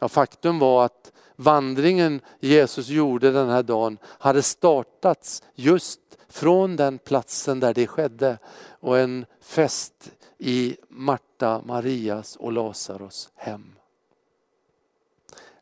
Ja, 0.00 0.08
faktum 0.08 0.58
var 0.58 0.84
att 0.84 1.12
vandringen 1.36 2.20
Jesus 2.40 2.88
gjorde 2.88 3.30
den 3.30 3.48
här 3.48 3.62
dagen 3.62 3.98
hade 4.04 4.42
startats 4.42 5.42
just 5.54 6.00
från 6.28 6.76
den 6.76 6.98
platsen 6.98 7.60
där 7.60 7.74
det 7.74 7.86
skedde 7.86 8.38
och 8.80 8.98
en 8.98 9.26
fest 9.40 10.12
i 10.38 10.76
Marta, 10.88 11.62
Marias 11.64 12.36
och 12.36 12.52
Lazarus 12.52 13.28
hem. 13.34 13.74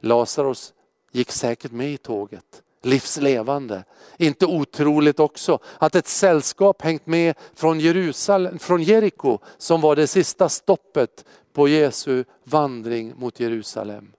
Lazarus 0.01 0.75
gick 1.13 1.33
säkert 1.33 1.73
med 1.73 1.93
i 1.93 1.97
tåget, 1.97 2.63
livslevande. 2.83 3.85
Inte 4.17 4.47
otroligt 4.47 5.21
också 5.21 5.59
att 5.79 5.95
ett 5.95 6.07
sällskap 6.07 6.83
hängt 6.83 7.07
med 7.07 7.35
från, 7.55 7.81
Jerusalem, 7.81 8.59
från 8.59 8.83
Jeriko 8.83 9.39
som 9.59 9.81
var 9.81 9.97
det 9.97 10.07
sista 10.07 10.49
stoppet 10.49 11.25
på 11.53 11.69
Jesu 11.69 12.25
vandring 12.45 13.13
mot 13.17 13.41
Jerusalem. 13.41 14.13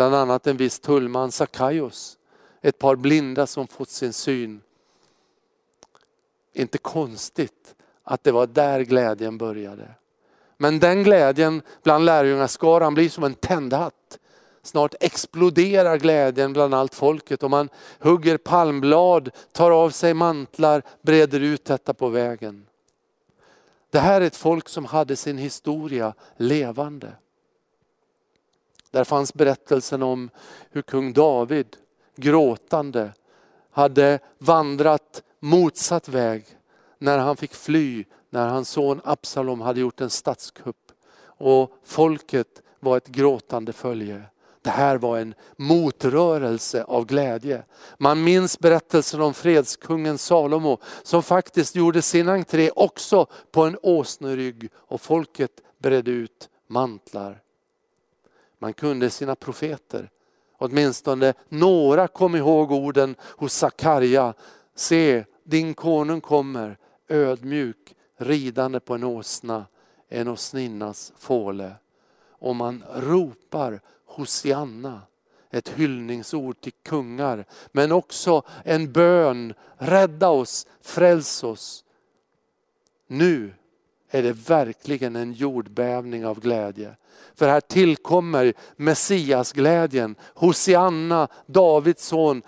Bland 0.00 0.14
annat 0.14 0.46
en 0.46 0.56
viss 0.56 0.78
tullman 0.78 1.32
Sakaios, 1.32 2.18
ett 2.62 2.78
par 2.78 2.96
blinda 2.96 3.46
som 3.46 3.66
fått 3.68 3.88
sin 3.88 4.12
syn. 4.12 4.60
Inte 6.52 6.78
konstigt 6.78 7.74
att 8.02 8.24
det 8.24 8.32
var 8.32 8.46
där 8.46 8.80
glädjen 8.80 9.38
började. 9.38 9.88
Men 10.56 10.78
den 10.78 11.02
glädjen 11.02 11.62
bland 11.82 12.04
lärjungaskaran 12.04 12.94
blir 12.94 13.08
som 13.08 13.24
en 13.24 13.34
tändhatt. 13.34 14.18
Snart 14.62 14.94
exploderar 15.00 15.98
glädjen 15.98 16.52
bland 16.52 16.74
allt 16.74 16.94
folket 16.94 17.42
och 17.42 17.50
man 17.50 17.68
hugger 17.98 18.36
palmblad, 18.36 19.30
tar 19.52 19.70
av 19.70 19.90
sig 19.90 20.14
mantlar, 20.14 20.82
breder 21.02 21.40
ut 21.40 21.64
detta 21.64 21.94
på 21.94 22.08
vägen. 22.08 22.66
Det 23.90 23.98
här 23.98 24.20
är 24.20 24.26
ett 24.26 24.36
folk 24.36 24.68
som 24.68 24.84
hade 24.84 25.16
sin 25.16 25.38
historia 25.38 26.14
levande. 26.36 27.12
Där 28.90 29.04
fanns 29.04 29.34
berättelsen 29.34 30.02
om 30.02 30.30
hur 30.70 30.82
kung 30.82 31.12
David 31.12 31.76
gråtande 32.16 33.12
hade 33.70 34.18
vandrat 34.38 35.22
motsatt 35.40 36.08
väg 36.08 36.44
när 36.98 37.18
han 37.18 37.36
fick 37.36 37.54
fly, 37.54 38.04
när 38.30 38.48
hans 38.48 38.68
son 38.68 39.00
Absalom 39.04 39.60
hade 39.60 39.80
gjort 39.80 40.00
en 40.00 40.10
statskupp. 40.10 40.92
Och 41.22 41.70
folket 41.84 42.62
var 42.80 42.96
ett 42.96 43.08
gråtande 43.08 43.72
följe. 43.72 44.22
Det 44.62 44.70
här 44.70 44.96
var 44.96 45.18
en 45.18 45.34
motrörelse 45.56 46.84
av 46.84 47.06
glädje. 47.06 47.62
Man 47.98 48.24
minns 48.24 48.58
berättelsen 48.58 49.20
om 49.20 49.34
fredskungen 49.34 50.18
Salomo 50.18 50.78
som 51.02 51.22
faktiskt 51.22 51.74
gjorde 51.74 52.02
sin 52.02 52.28
entré 52.28 52.70
också 52.70 53.26
på 53.50 53.62
en 53.62 53.78
åsnerygg 53.82 54.70
och 54.74 55.00
folket 55.00 55.50
bredde 55.78 56.10
ut 56.10 56.48
mantlar. 56.66 57.42
Man 58.62 58.72
kunde 58.72 59.10
sina 59.10 59.34
profeter. 59.34 60.10
Åtminstone 60.58 61.34
några 61.48 62.08
kom 62.08 62.36
ihåg 62.36 62.72
orden 62.72 63.16
hos 63.20 63.54
Sakarja. 63.54 64.34
Se, 64.74 65.24
din 65.44 65.74
konung 65.74 66.20
kommer, 66.20 66.78
ödmjuk, 67.08 67.94
ridande 68.16 68.80
på 68.80 68.94
en 68.94 69.04
åsna, 69.04 69.66
en 70.08 70.28
åsninnas 70.28 71.12
fåle. 71.18 71.72
Och 72.28 72.56
man 72.56 72.84
ropar 72.94 73.80
Hosianna, 74.06 75.02
ett 75.50 75.68
hyllningsord 75.68 76.60
till 76.60 76.72
kungar, 76.82 77.44
men 77.72 77.92
också 77.92 78.42
en 78.64 78.92
bön, 78.92 79.54
rädda 79.76 80.28
oss, 80.28 80.66
fräls 80.80 81.44
oss. 81.44 81.84
Nu 83.06 83.54
är 84.10 84.22
det 84.22 84.32
verkligen 84.32 85.16
en 85.16 85.32
jordbävning 85.32 86.26
av 86.26 86.40
glädje. 86.40 86.96
För 87.34 87.48
här 87.48 87.60
tillkommer 87.60 88.54
Messiasglädjen. 88.76 90.14
Hosianna, 90.34 91.28
Davids 91.46 92.06
son, 92.06 92.42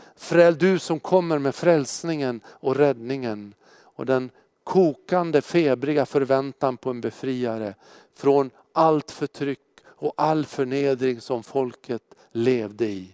du 0.58 0.78
som 0.78 1.00
kommer 1.00 1.38
med 1.38 1.54
frälsningen 1.54 2.40
och 2.46 2.76
räddningen. 2.76 3.54
Och 3.82 4.06
den 4.06 4.30
kokande 4.64 5.42
febriga 5.42 6.06
förväntan 6.06 6.76
på 6.76 6.90
en 6.90 7.00
befriare 7.00 7.74
från 8.16 8.50
allt 8.72 9.10
förtryck 9.10 9.58
och 9.86 10.14
all 10.16 10.46
förnedring 10.46 11.20
som 11.20 11.42
folket 11.42 12.02
levde 12.32 12.84
i. 12.84 13.08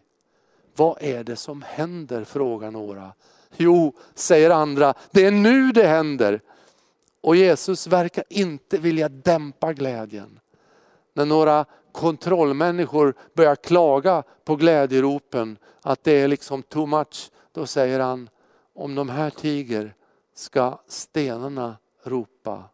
Vad 0.77 0.97
är 1.01 1.25
det 1.25 1.37
som 1.37 1.63
händer, 1.63 2.25
frågar 2.25 2.71
några. 2.71 3.13
Jo, 3.57 3.93
säger 4.15 4.51
andra, 4.51 4.95
det 5.11 5.25
är 5.25 5.31
nu 5.31 5.73
det 5.73 5.87
händer. 5.87 6.41
Och 7.29 7.37
Jesus 7.37 7.87
verkar 7.87 8.25
inte 8.29 8.79
vilja 8.79 9.09
dämpa 9.09 9.73
glädjen. 9.73 10.41
När 11.13 11.27
några 11.27 11.65
kontrollmänniskor 11.93 13.15
börjar 13.35 13.57
klaga 13.57 14.23
på 14.45 14.57
glädjeropen, 14.57 15.59
att 15.83 16.05
det 16.05 16.13
är 16.13 16.29
liksom 16.29 16.63
too 16.63 16.87
much, 16.87 17.31
då 17.53 17.67
säger 17.67 18.01
han, 18.01 18.31
om 18.75 18.95
de 18.95 19.09
här 19.09 19.31
tiger 19.31 19.95
ska 20.35 20.79
stenarna 20.87 21.77
ropa 22.03 22.65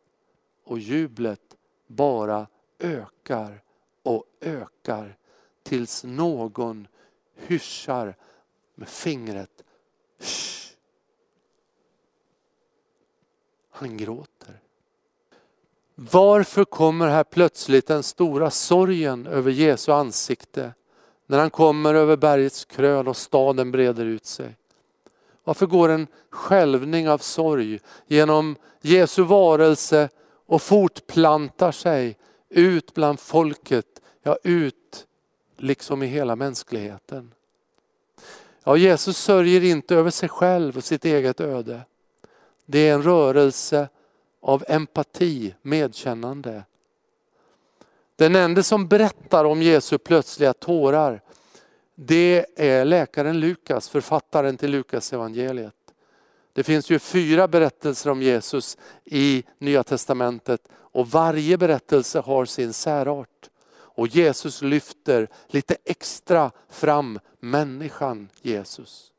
och 0.64 0.78
jublet 0.78 1.56
bara 1.86 2.46
ökar 2.78 3.62
och 4.02 4.24
ökar 4.40 5.16
tills 5.62 6.04
någon 6.04 6.86
hyschar 7.34 8.16
med 8.74 8.88
fingret. 8.88 9.64
Shh. 10.20 10.53
Han 13.76 13.96
gråter. 13.96 14.60
Varför 15.94 16.64
kommer 16.64 17.08
här 17.08 17.24
plötsligt 17.24 17.86
den 17.86 18.02
stora 18.02 18.50
sorgen 18.50 19.26
över 19.26 19.50
Jesu 19.50 19.92
ansikte 19.92 20.74
när 21.26 21.38
han 21.38 21.50
kommer 21.50 21.94
över 21.94 22.16
bergets 22.16 22.64
krön 22.64 23.08
och 23.08 23.16
staden 23.16 23.70
breder 23.70 24.04
ut 24.04 24.26
sig? 24.26 24.56
Varför 25.44 25.66
går 25.66 25.88
en 25.88 26.06
skälvning 26.30 27.08
av 27.08 27.18
sorg 27.18 27.80
genom 28.06 28.56
Jesu 28.80 29.22
varelse 29.22 30.08
och 30.46 30.62
fortplantar 30.62 31.72
sig 31.72 32.16
ut 32.48 32.94
bland 32.94 33.20
folket, 33.20 34.02
ja 34.22 34.38
ut 34.42 35.06
liksom 35.56 36.02
i 36.02 36.06
hela 36.06 36.36
mänskligheten. 36.36 37.32
Ja, 38.64 38.76
Jesus 38.76 39.18
sörjer 39.18 39.64
inte 39.64 39.96
över 39.96 40.10
sig 40.10 40.28
själv 40.28 40.76
och 40.76 40.84
sitt 40.84 41.04
eget 41.04 41.40
öde. 41.40 41.80
Det 42.66 42.88
är 42.88 42.94
en 42.94 43.02
rörelse 43.02 43.88
av 44.40 44.64
empati, 44.68 45.54
medkännande. 45.62 46.64
Den 48.16 48.36
enda 48.36 48.62
som 48.62 48.88
berättar 48.88 49.44
om 49.44 49.62
Jesu 49.62 49.98
plötsliga 49.98 50.52
tårar, 50.52 51.20
det 51.94 52.46
är 52.56 52.84
läkaren 52.84 53.40
Lukas, 53.40 53.88
författaren 53.88 54.56
till 54.56 54.70
Lukas 54.70 55.12
evangeliet. 55.12 55.74
Det 56.52 56.62
finns 56.62 56.90
ju 56.90 56.98
fyra 56.98 57.48
berättelser 57.48 58.10
om 58.10 58.22
Jesus 58.22 58.76
i 59.04 59.44
Nya 59.58 59.84
Testamentet 59.84 60.68
och 60.72 61.08
varje 61.08 61.58
berättelse 61.58 62.20
har 62.20 62.44
sin 62.44 62.72
särart. 62.72 63.50
Och 63.96 64.08
Jesus 64.08 64.62
lyfter 64.62 65.28
lite 65.46 65.76
extra 65.84 66.50
fram 66.68 67.20
människan 67.40 68.28
Jesus. 68.42 69.13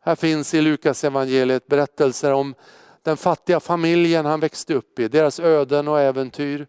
Här 0.00 0.14
finns 0.14 0.54
i 0.54 0.60
Lukas 0.60 1.04
evangeliet 1.04 1.66
berättelser 1.66 2.32
om 2.32 2.54
den 3.02 3.16
fattiga 3.16 3.60
familjen 3.60 4.26
han 4.26 4.40
växte 4.40 4.74
upp 4.74 4.98
i, 4.98 5.08
deras 5.08 5.40
öden 5.40 5.88
och 5.88 6.00
äventyr. 6.00 6.66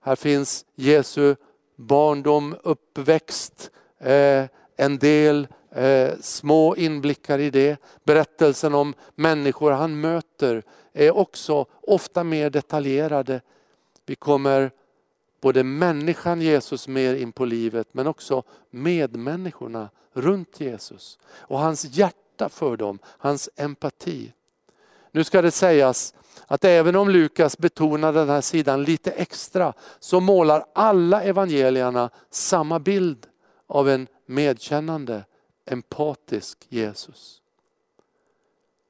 Här 0.00 0.16
finns 0.16 0.64
Jesu 0.74 1.36
barndom, 1.76 2.56
uppväxt, 2.62 3.70
eh, 4.00 4.44
en 4.76 4.98
del 4.98 5.48
eh, 5.70 6.10
små 6.20 6.76
inblickar 6.76 7.38
i 7.38 7.50
det. 7.50 7.76
Berättelsen 8.04 8.74
om 8.74 8.94
människor 9.14 9.70
han 9.70 10.00
möter 10.00 10.62
är 10.92 11.16
också 11.16 11.66
ofta 11.82 12.24
mer 12.24 12.50
detaljerade. 12.50 13.40
Vi 14.06 14.14
kommer 14.14 14.70
både 15.40 15.64
människan 15.64 16.40
Jesus 16.40 16.88
mer 16.88 17.14
in 17.14 17.32
på 17.32 17.44
livet 17.44 17.88
men 17.92 18.06
också 18.06 18.42
medmänniskorna 18.70 19.90
runt 20.12 20.60
Jesus. 20.60 21.18
Och 21.26 21.58
hans 21.58 21.84
hjärta 21.84 22.27
för 22.48 22.76
dem, 22.76 22.98
hans 23.04 23.48
empati. 23.56 24.32
Nu 25.12 25.24
ska 25.24 25.42
det 25.42 25.50
sägas 25.50 26.14
att 26.46 26.64
även 26.64 26.96
om 26.96 27.08
Lukas 27.08 27.58
betonar 27.58 28.12
den 28.12 28.28
här 28.28 28.40
sidan 28.40 28.82
lite 28.82 29.10
extra 29.10 29.72
så 29.98 30.20
målar 30.20 30.64
alla 30.72 31.22
evangelierna 31.22 32.10
samma 32.30 32.78
bild 32.78 33.26
av 33.66 33.88
en 33.88 34.06
medkännande, 34.26 35.24
empatisk 35.64 36.66
Jesus. 36.68 37.42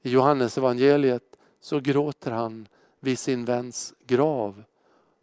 I 0.03 0.11
Johannes 0.11 0.59
evangeliet 0.59 1.37
så 1.61 1.81
gråter 1.81 2.31
han 2.31 2.69
vid 3.01 3.19
sin 3.19 3.45
väns 3.45 3.95
grav 4.07 4.65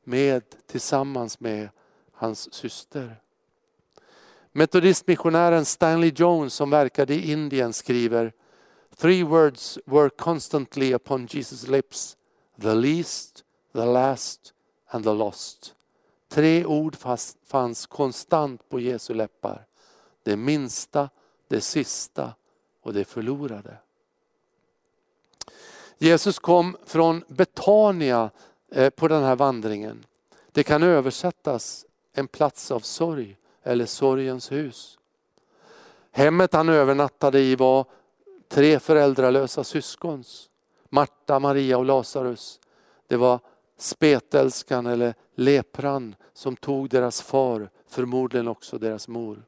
med, 0.03 0.43
tillsammans 0.67 1.39
med 1.39 1.69
hans 2.11 2.53
syster. 2.53 3.15
Metodistmissionären 4.57 5.65
Stanley 5.65 6.11
Jones 6.15 6.53
som 6.53 6.69
verkade 6.69 7.13
i 7.13 7.31
Indien 7.31 7.73
skriver 7.73 8.33
Three 8.95 9.23
words 9.23 9.79
were 9.85 10.09
constantly 10.09 10.93
upon 10.93 11.27
Jesus 11.31 11.67
lips. 11.67 12.17
The 12.61 12.73
least, 12.73 13.43
the 13.73 13.85
last 13.85 14.53
and 14.87 15.03
the 15.03 15.13
lost. 15.13 15.75
Tre 16.29 16.65
ord 16.65 16.95
fanns 17.45 17.85
konstant 17.85 18.69
på 18.69 18.79
Jesu 18.79 19.13
läppar. 19.13 19.65
Det 20.23 20.35
minsta, 20.35 21.09
det 21.47 21.61
sista 21.61 22.33
och 22.81 22.93
det 22.93 23.05
förlorade. 23.05 23.77
Jesus 25.97 26.39
kom 26.39 26.77
från 26.85 27.23
Betania 27.27 28.29
eh, 28.71 28.89
på 28.89 29.07
den 29.07 29.23
här 29.23 29.35
vandringen. 29.35 30.05
Det 30.51 30.63
kan 30.63 30.83
översättas 30.83 31.85
en 32.13 32.27
plats 32.27 32.71
av 32.71 32.79
sorg 32.79 33.37
eller 33.65 33.85
sorgens 33.85 34.51
hus. 34.51 34.97
Hemmet 36.11 36.53
han 36.53 36.69
övernattade 36.69 37.39
i 37.39 37.55
var 37.55 37.85
tre 38.47 38.79
föräldralösa 38.79 39.63
syskons. 39.63 40.49
Marta, 40.89 41.39
Maria 41.39 41.77
och 41.77 41.85
Lazarus. 41.85 42.59
Det 43.07 43.17
var 43.17 43.39
spetälskan 43.77 44.85
eller 44.85 45.13
lepran 45.35 46.15
som 46.33 46.55
tog 46.55 46.89
deras 46.89 47.21
far, 47.21 47.69
förmodligen 47.87 48.47
också 48.47 48.77
deras 48.77 49.07
mor. 49.07 49.43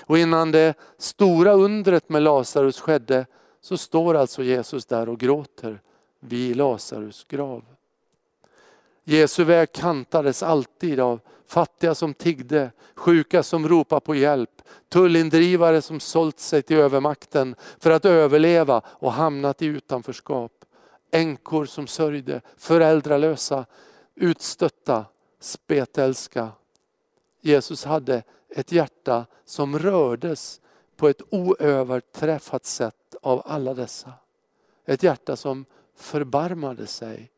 Och 0.00 0.18
innan 0.18 0.52
det 0.52 0.74
stora 0.98 1.52
undret 1.52 2.08
med 2.08 2.22
Lazarus 2.22 2.80
skedde 2.80 3.26
så 3.60 3.76
står 3.78 4.14
alltså 4.14 4.42
Jesus 4.42 4.86
där 4.86 5.08
och 5.08 5.18
gråter 5.18 5.80
vid 6.20 6.56
Lazarus 6.56 7.24
grav. 7.28 7.64
Jesu 9.04 9.44
väg 9.44 9.72
kantades 9.72 10.42
alltid 10.42 11.00
av 11.00 11.20
fattiga 11.46 11.94
som 11.94 12.14
tiggde, 12.14 12.70
sjuka 12.94 13.42
som 13.42 13.68
ropade 13.68 14.00
på 14.00 14.14
hjälp, 14.14 14.62
tullindrivare 14.88 15.82
som 15.82 16.00
sålt 16.00 16.38
sig 16.38 16.62
till 16.62 16.76
övermakten 16.76 17.54
för 17.78 17.90
att 17.90 18.04
överleva 18.04 18.82
och 18.86 19.12
hamnat 19.12 19.62
i 19.62 19.66
utanförskap. 19.66 20.52
Änkor 21.10 21.64
som 21.64 21.86
sörjde, 21.86 22.40
föräldralösa, 22.56 23.66
utstötta, 24.14 25.04
spetälska. 25.40 26.48
Jesus 27.40 27.84
hade 27.84 28.22
ett 28.48 28.72
hjärta 28.72 29.26
som 29.44 29.78
rördes 29.78 30.60
på 30.96 31.08
ett 31.08 31.22
oöverträffat 31.30 32.64
sätt 32.64 33.16
av 33.22 33.42
alla 33.44 33.74
dessa. 33.74 34.12
Ett 34.84 35.02
hjärta 35.02 35.36
som 35.36 35.64
förbarmade 35.96 36.86
sig 36.86 37.30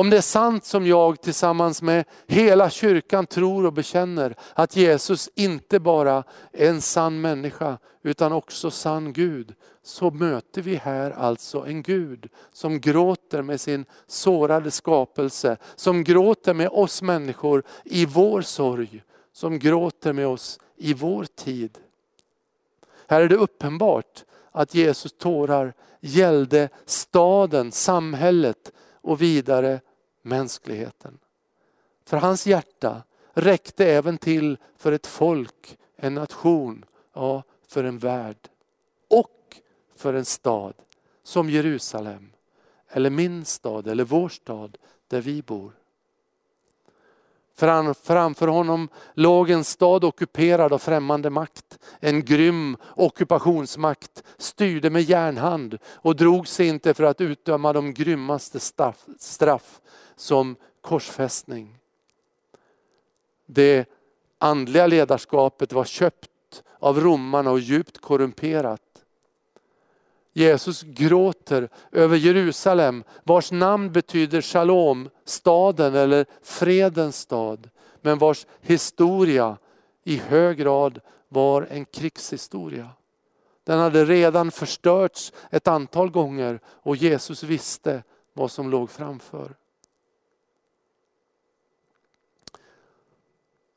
Om 0.00 0.10
det 0.10 0.16
är 0.16 0.20
sant 0.20 0.64
som 0.64 0.86
jag 0.86 1.20
tillsammans 1.20 1.82
med 1.82 2.04
hela 2.26 2.70
kyrkan 2.70 3.26
tror 3.26 3.66
och 3.66 3.72
bekänner 3.72 4.34
att 4.54 4.76
Jesus 4.76 5.30
inte 5.34 5.80
bara 5.80 6.24
är 6.52 6.68
en 6.68 6.80
sann 6.80 7.20
människa 7.20 7.78
utan 8.02 8.32
också 8.32 8.70
sann 8.70 9.12
Gud. 9.12 9.54
Så 9.82 10.10
möter 10.10 10.62
vi 10.62 10.76
här 10.76 11.10
alltså 11.10 11.66
en 11.66 11.82
Gud 11.82 12.28
som 12.52 12.80
gråter 12.80 13.42
med 13.42 13.60
sin 13.60 13.84
sårade 14.06 14.70
skapelse. 14.70 15.56
Som 15.76 16.04
gråter 16.04 16.54
med 16.54 16.68
oss 16.68 17.02
människor 17.02 17.62
i 17.84 18.06
vår 18.06 18.42
sorg. 18.42 19.02
Som 19.32 19.58
gråter 19.58 20.12
med 20.12 20.26
oss 20.26 20.60
i 20.76 20.94
vår 20.94 21.24
tid. 21.24 21.78
Här 23.08 23.22
är 23.22 23.28
det 23.28 23.36
uppenbart 23.36 24.24
att 24.52 24.74
Jesus 24.74 25.12
tårar 25.12 25.74
gällde 26.00 26.68
staden, 26.86 27.72
samhället 27.72 28.72
och 29.02 29.22
vidare 29.22 29.80
mänskligheten. 30.22 31.18
För 32.04 32.16
hans 32.16 32.46
hjärta 32.46 33.02
räckte 33.32 33.86
även 33.86 34.18
till 34.18 34.58
för 34.76 34.92
ett 34.92 35.06
folk, 35.06 35.78
en 35.96 36.14
nation, 36.14 36.84
ja, 37.14 37.42
för 37.68 37.84
en 37.84 37.98
värld. 37.98 38.48
Och 39.08 39.56
för 39.96 40.14
en 40.14 40.24
stad 40.24 40.74
som 41.22 41.50
Jerusalem, 41.50 42.32
eller 42.88 43.10
min 43.10 43.44
stad, 43.44 43.86
eller 43.86 44.04
vår 44.04 44.28
stad 44.28 44.78
där 45.08 45.20
vi 45.20 45.42
bor. 45.42 45.72
Framför 48.02 48.46
honom 48.46 48.88
låg 49.14 49.50
en 49.50 49.64
stad 49.64 50.04
ockuperad 50.04 50.72
av 50.72 50.78
främmande 50.78 51.30
makt. 51.30 51.78
En 52.00 52.24
grym 52.24 52.76
ockupationsmakt 52.96 54.22
styrde 54.38 54.90
med 54.90 55.02
järnhand 55.02 55.78
och 55.84 56.16
drog 56.16 56.48
sig 56.48 56.68
inte 56.68 56.94
för 56.94 57.04
att 57.04 57.20
utdöma 57.20 57.72
de 57.72 57.94
grymmaste 57.94 58.60
straff 59.18 59.80
som 60.20 60.56
korsfästning. 60.80 61.78
Det 63.46 63.88
andliga 64.38 64.86
ledarskapet 64.86 65.72
var 65.72 65.84
köpt 65.84 66.62
av 66.78 67.00
romarna 67.00 67.50
och 67.50 67.60
djupt 67.60 67.98
korrumperat. 67.98 69.04
Jesus 70.32 70.82
gråter 70.82 71.68
över 71.92 72.16
Jerusalem 72.16 73.04
vars 73.24 73.52
namn 73.52 73.92
betyder 73.92 74.42
shalom, 74.42 75.10
staden 75.24 75.94
eller 75.94 76.26
fredens 76.42 77.18
stad. 77.18 77.70
Men 78.00 78.18
vars 78.18 78.46
historia 78.60 79.56
i 80.04 80.16
hög 80.16 80.58
grad 80.58 81.00
var 81.28 81.66
en 81.70 81.84
krigshistoria. 81.84 82.88
Den 83.64 83.78
hade 83.78 84.04
redan 84.04 84.50
förstörts 84.50 85.32
ett 85.50 85.68
antal 85.68 86.10
gånger 86.10 86.60
och 86.66 86.96
Jesus 86.96 87.42
visste 87.42 88.02
vad 88.32 88.50
som 88.50 88.70
låg 88.70 88.90
framför. 88.90 89.59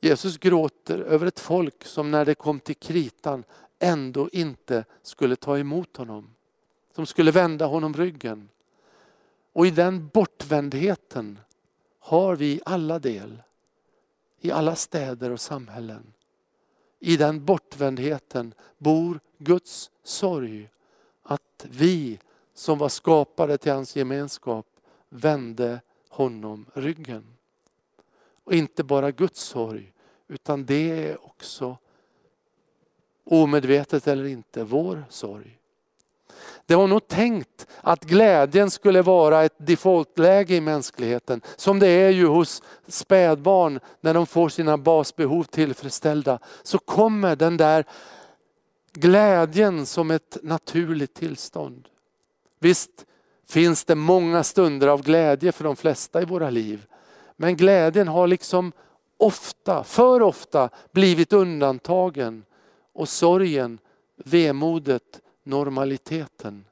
Jesus 0.03 0.37
gråter 0.37 0.99
över 0.99 1.27
ett 1.27 1.39
folk 1.39 1.85
som 1.85 2.11
när 2.11 2.25
det 2.25 2.35
kom 2.35 2.59
till 2.59 2.75
kritan 2.75 3.43
ändå 3.79 4.29
inte 4.29 4.85
skulle 5.01 5.35
ta 5.35 5.57
emot 5.57 5.97
honom. 5.97 6.35
Som 6.95 7.05
skulle 7.05 7.31
vända 7.31 7.65
honom 7.65 7.93
ryggen. 7.93 8.49
Och 9.53 9.67
i 9.67 9.71
den 9.71 10.07
bortvändheten 10.07 11.39
har 11.99 12.35
vi 12.35 12.61
alla 12.65 12.99
del. 12.99 13.43
I 14.39 14.51
alla 14.51 14.75
städer 14.75 15.31
och 15.31 15.41
samhällen. 15.41 16.13
I 16.99 17.17
den 17.17 17.45
bortvändheten 17.45 18.53
bor 18.77 19.19
Guds 19.37 19.91
sorg. 20.03 20.69
Att 21.23 21.65
vi 21.69 22.19
som 22.53 22.77
var 22.77 22.89
skapade 22.89 23.57
till 23.57 23.71
hans 23.71 23.95
gemenskap 23.95 24.67
vände 25.09 25.81
honom 26.09 26.65
ryggen. 26.73 27.23
Och 28.43 28.53
inte 28.53 28.84
bara 28.84 29.12
Guds 29.12 29.41
sorg 29.41 29.93
utan 30.27 30.65
det 30.65 31.08
är 31.08 31.25
också 31.25 31.77
omedvetet 33.25 34.08
eller 34.08 34.25
inte 34.25 34.63
vår 34.63 35.06
sorg. 35.10 35.60
Det 36.65 36.75
var 36.75 36.88
nog 36.88 37.08
tänkt 37.08 37.67
att 37.82 38.03
glädjen 38.03 38.71
skulle 38.71 39.01
vara 39.01 39.43
ett 39.43 39.56
defaultläge 39.58 40.56
i 40.56 40.62
mänskligheten. 40.62 41.41
Som 41.56 41.79
det 41.79 41.88
är 41.88 42.10
ju 42.10 42.27
hos 42.27 42.63
spädbarn 42.88 43.79
när 44.01 44.13
de 44.13 44.25
får 44.25 44.49
sina 44.49 44.77
basbehov 44.77 45.43
tillfredsställda. 45.43 46.39
Så 46.63 46.77
kommer 46.77 47.36
den 47.36 47.58
där 47.58 47.86
glädjen 48.93 49.86
som 49.86 50.12
ett 50.12 50.38
naturligt 50.41 51.13
tillstånd. 51.13 51.88
Visst 52.60 53.06
finns 53.47 53.86
det 53.86 53.95
många 53.95 54.43
stunder 54.43 54.88
av 54.88 55.01
glädje 55.01 55.51
för 55.51 55.63
de 55.63 55.75
flesta 55.75 56.21
i 56.21 56.25
våra 56.25 56.49
liv. 56.49 56.86
Men 57.43 57.56
glädjen 57.56 58.08
har 58.08 58.27
liksom 58.27 58.71
ofta, 59.17 59.84
för 59.84 60.21
ofta 60.21 60.69
blivit 60.91 61.34
undantagen. 61.34 62.45
Och 62.93 63.10
sorgen, 63.10 63.79
vemodet, 64.15 65.21
normaliteten. 65.43 66.65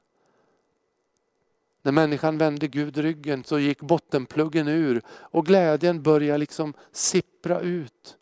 När 1.82 1.92
människan 1.92 2.38
vände 2.38 2.68
Gud 2.68 2.96
ryggen 2.96 3.44
så 3.44 3.58
gick 3.58 3.80
bottenpluggen 3.80 4.68
ur 4.68 5.02
och 5.08 5.46
glädjen 5.46 6.02
började 6.02 6.38
liksom 6.38 6.74
sippra 6.92 7.60
ut. 7.60 8.16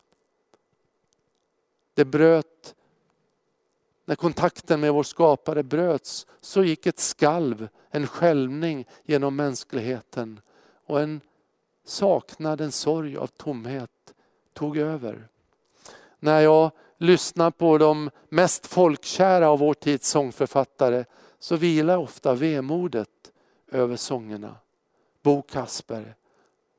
Det 1.93 2.05
bröt, 2.05 2.75
när 4.05 4.15
kontakten 4.15 4.79
med 4.79 4.93
vår 4.93 5.03
skapare 5.03 5.63
bröts 5.63 6.27
så 6.41 6.63
gick 6.63 6.85
ett 6.85 6.99
skalv, 6.99 7.67
en 7.89 8.07
skälvning 8.07 8.85
genom 9.03 9.35
mänskligheten 9.35 10.41
och 10.85 11.01
en 11.01 11.21
saknad, 11.83 12.61
en 12.61 12.71
sorg 12.71 13.17
av 13.17 13.27
tomhet 13.27 14.13
tog 14.53 14.77
över. 14.77 15.27
När 16.19 16.41
jag 16.41 16.71
lyssnar 16.97 17.51
på 17.51 17.77
de 17.77 18.09
mest 18.29 18.67
folkkära 18.67 19.49
av 19.49 19.59
vår 19.59 19.73
tids 19.73 20.09
sångförfattare 20.09 21.05
så 21.39 21.55
vilar 21.55 21.97
ofta 21.97 22.33
vemodet 22.33 23.31
över 23.71 23.95
sångerna. 23.95 24.55
Bo 25.21 25.41
Kasper, 25.41 26.15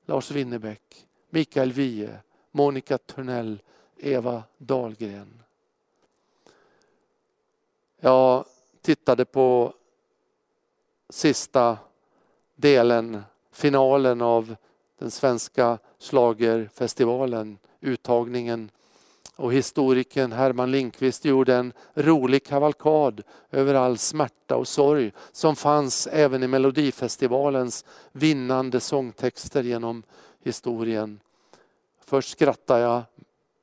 Lars 0.07 0.31
Winnerbäck, 0.31 1.07
Mikael 1.31 1.73
Wiehe, 1.73 2.17
Monica 2.51 2.99
Törnell, 2.99 3.63
Eva 3.97 4.43
Dahlgren. 4.59 5.43
Jag 8.01 8.45
tittade 8.81 9.25
på 9.25 9.75
sista 11.09 11.79
delen, 12.55 13.23
finalen 13.53 14.23
av 14.23 14.57
den 15.03 15.11
svenska 15.11 15.79
slagerfestivalen, 15.99 17.59
uttagningen 17.81 18.71
och 19.37 19.53
historikern 19.53 20.33
Herman 20.33 20.71
Lindqvist 20.71 21.25
gjorde 21.25 21.55
en 21.55 21.73
rolig 21.95 22.45
kavalkad 22.45 23.23
över 23.51 23.75
all 23.75 23.99
smärta 23.99 24.57
och 24.57 24.69
sorg 24.69 25.13
som 25.33 25.57
fanns 25.57 26.07
även 26.07 26.43
i 26.43 26.47
Melodifestivalens 26.47 27.85
vinnande 28.13 28.81
sångtexter 28.81 29.63
genom 29.63 30.03
historien. 30.41 31.21
Först 32.01 32.31
skrattade 32.31 32.81
jag, 32.81 33.03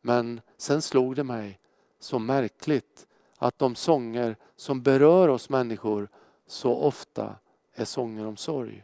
men 0.02 0.42
sen 0.58 0.82
slog 0.82 1.16
det 1.16 1.24
mig 1.24 1.60
så 2.00 2.20
märkligt 2.20 3.08
att 3.38 3.60
de 3.60 3.76
sånger 3.76 4.36
som 4.56 4.82
berör 4.82 5.28
oss 5.28 5.50
människor 5.50 6.10
så 6.48 6.76
ofta 6.76 7.36
är 7.74 7.86
sånger 7.86 8.28
om 8.28 8.38
sorg. 8.38 8.84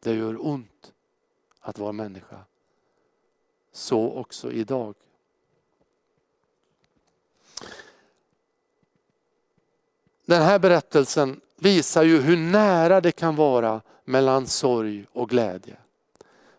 Det 0.00 0.14
gör 0.14 0.46
ont 0.46 0.92
att 1.62 1.78
vara 1.78 1.92
människa. 1.92 2.38
Så 3.72 4.12
också 4.12 4.52
idag. 4.52 4.94
Den 10.26 10.42
här 10.42 10.58
berättelsen 10.58 11.40
visar 11.56 12.02
ju 12.02 12.20
hur 12.20 12.36
nära 12.36 13.00
det 13.00 13.12
kan 13.12 13.36
vara 13.36 13.80
mellan 14.04 14.46
sorg 14.46 15.06
och 15.12 15.28
glädje. 15.28 15.76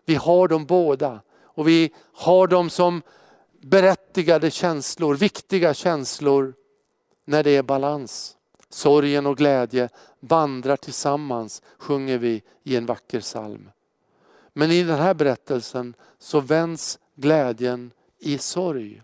Vi 0.04 0.14
har 0.14 0.48
dem 0.48 0.66
båda 0.66 1.20
och 1.42 1.68
vi 1.68 1.94
har 2.12 2.46
dem 2.46 2.70
som 2.70 3.02
berättigade 3.60 4.50
känslor, 4.50 5.14
viktiga 5.14 5.74
känslor 5.74 6.54
när 7.24 7.42
det 7.42 7.56
är 7.56 7.62
balans. 7.62 8.36
Sorgen 8.68 9.26
och 9.26 9.36
glädje 9.36 9.88
vandrar 10.20 10.76
tillsammans, 10.76 11.62
sjunger 11.78 12.18
vi 12.18 12.42
i 12.62 12.76
en 12.76 12.86
vacker 12.86 13.20
psalm. 13.20 13.70
Men 14.56 14.70
i 14.70 14.82
den 14.82 14.98
här 14.98 15.14
berättelsen 15.14 15.94
så 16.18 16.40
vänds 16.40 16.98
glädjen 17.14 17.90
i 18.18 18.38
sorg. 18.38 19.02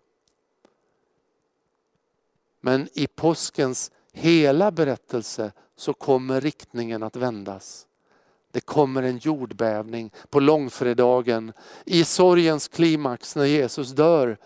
Men 2.61 2.89
i 2.93 3.07
påskens 3.07 3.91
hela 4.13 4.71
berättelse 4.71 5.53
så 5.77 5.95
kommer 5.95 6.41
riktningen 6.41 7.03
att 7.03 7.17
vändas. 7.17 7.87
Det 8.53 8.61
kommer 8.61 9.03
en 9.03 9.19
jordbävning 9.19 10.13
på 10.29 10.41
långfredagen 10.41 11.53
i 11.85 12.05
sorgens 12.05 12.69
klimax 12.69 13.37
när 13.37 13.45
Jesus 13.45 13.93
dör. 13.93 14.39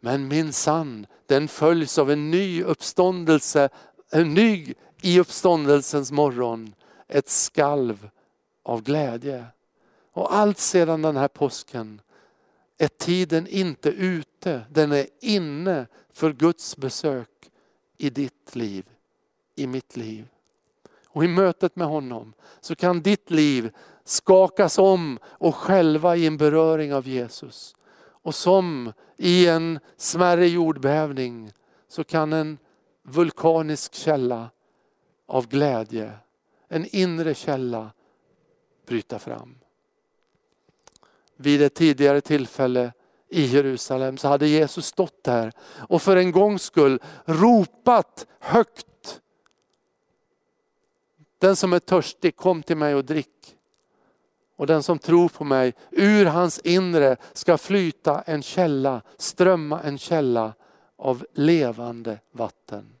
Men 0.00 0.28
min 0.28 0.52
sann, 0.52 1.06
den 1.26 1.48
följs 1.48 1.98
av 1.98 2.10
en 2.10 2.30
ny 2.30 2.62
uppståndelse, 2.62 3.68
en 4.10 4.34
ny 4.34 4.74
i 5.02 5.20
uppståndelsens 5.20 6.12
morgon, 6.12 6.74
ett 7.08 7.28
skalv 7.28 8.08
av 8.62 8.82
glädje. 8.82 9.44
Och 10.12 10.34
allt 10.34 10.58
sedan 10.58 11.02
den 11.02 11.16
här 11.16 11.28
påsken 11.28 12.00
är 12.78 12.88
tiden 12.88 13.46
inte 13.46 13.88
ute, 13.88 14.62
den 14.70 14.92
är 14.92 15.06
inne 15.20 15.86
för 16.12 16.32
Guds 16.32 16.76
besök 16.76 17.50
i 17.98 18.10
ditt 18.10 18.56
liv, 18.56 18.88
i 19.54 19.66
mitt 19.66 19.96
liv. 19.96 20.28
Och 21.06 21.24
i 21.24 21.28
mötet 21.28 21.76
med 21.76 21.86
honom 21.86 22.32
så 22.60 22.76
kan 22.76 23.02
ditt 23.02 23.30
liv 23.30 23.72
skakas 24.04 24.78
om 24.78 25.18
och 25.24 25.54
själva 25.54 26.16
i 26.16 26.26
en 26.26 26.36
beröring 26.36 26.94
av 26.94 27.08
Jesus. 27.08 27.76
Och 28.22 28.34
som 28.34 28.92
i 29.16 29.46
en 29.46 29.78
smärre 29.96 30.48
jordbävning 30.48 31.52
så 31.88 32.04
kan 32.04 32.32
en 32.32 32.58
vulkanisk 33.02 33.94
källa 33.94 34.50
av 35.26 35.48
glädje, 35.48 36.12
en 36.68 36.86
inre 36.96 37.34
källa 37.34 37.90
bryta 38.86 39.18
fram. 39.18 39.54
Vid 41.42 41.62
ett 41.62 41.74
tidigare 41.74 42.20
tillfälle 42.20 42.92
i 43.28 43.44
Jerusalem 43.44 44.16
så 44.16 44.28
hade 44.28 44.48
Jesus 44.48 44.86
stått 44.86 45.24
där 45.24 45.52
och 45.88 46.02
för 46.02 46.16
en 46.16 46.32
gångs 46.32 46.62
skull 46.62 47.02
ropat 47.24 48.26
högt. 48.40 49.20
Den 51.38 51.56
som 51.56 51.72
är 51.72 51.78
törstig, 51.78 52.36
kom 52.36 52.62
till 52.62 52.76
mig 52.76 52.94
och 52.94 53.04
drick. 53.04 53.56
Och 54.56 54.66
den 54.66 54.82
som 54.82 54.98
tror 54.98 55.28
på 55.28 55.44
mig, 55.44 55.74
ur 55.90 56.26
hans 56.26 56.58
inre 56.58 57.16
ska 57.32 57.58
flyta 57.58 58.20
en 58.20 58.42
källa, 58.42 59.02
strömma 59.16 59.80
en 59.80 59.98
källa 59.98 60.54
av 60.96 61.26
levande 61.34 62.18
vatten. 62.32 62.94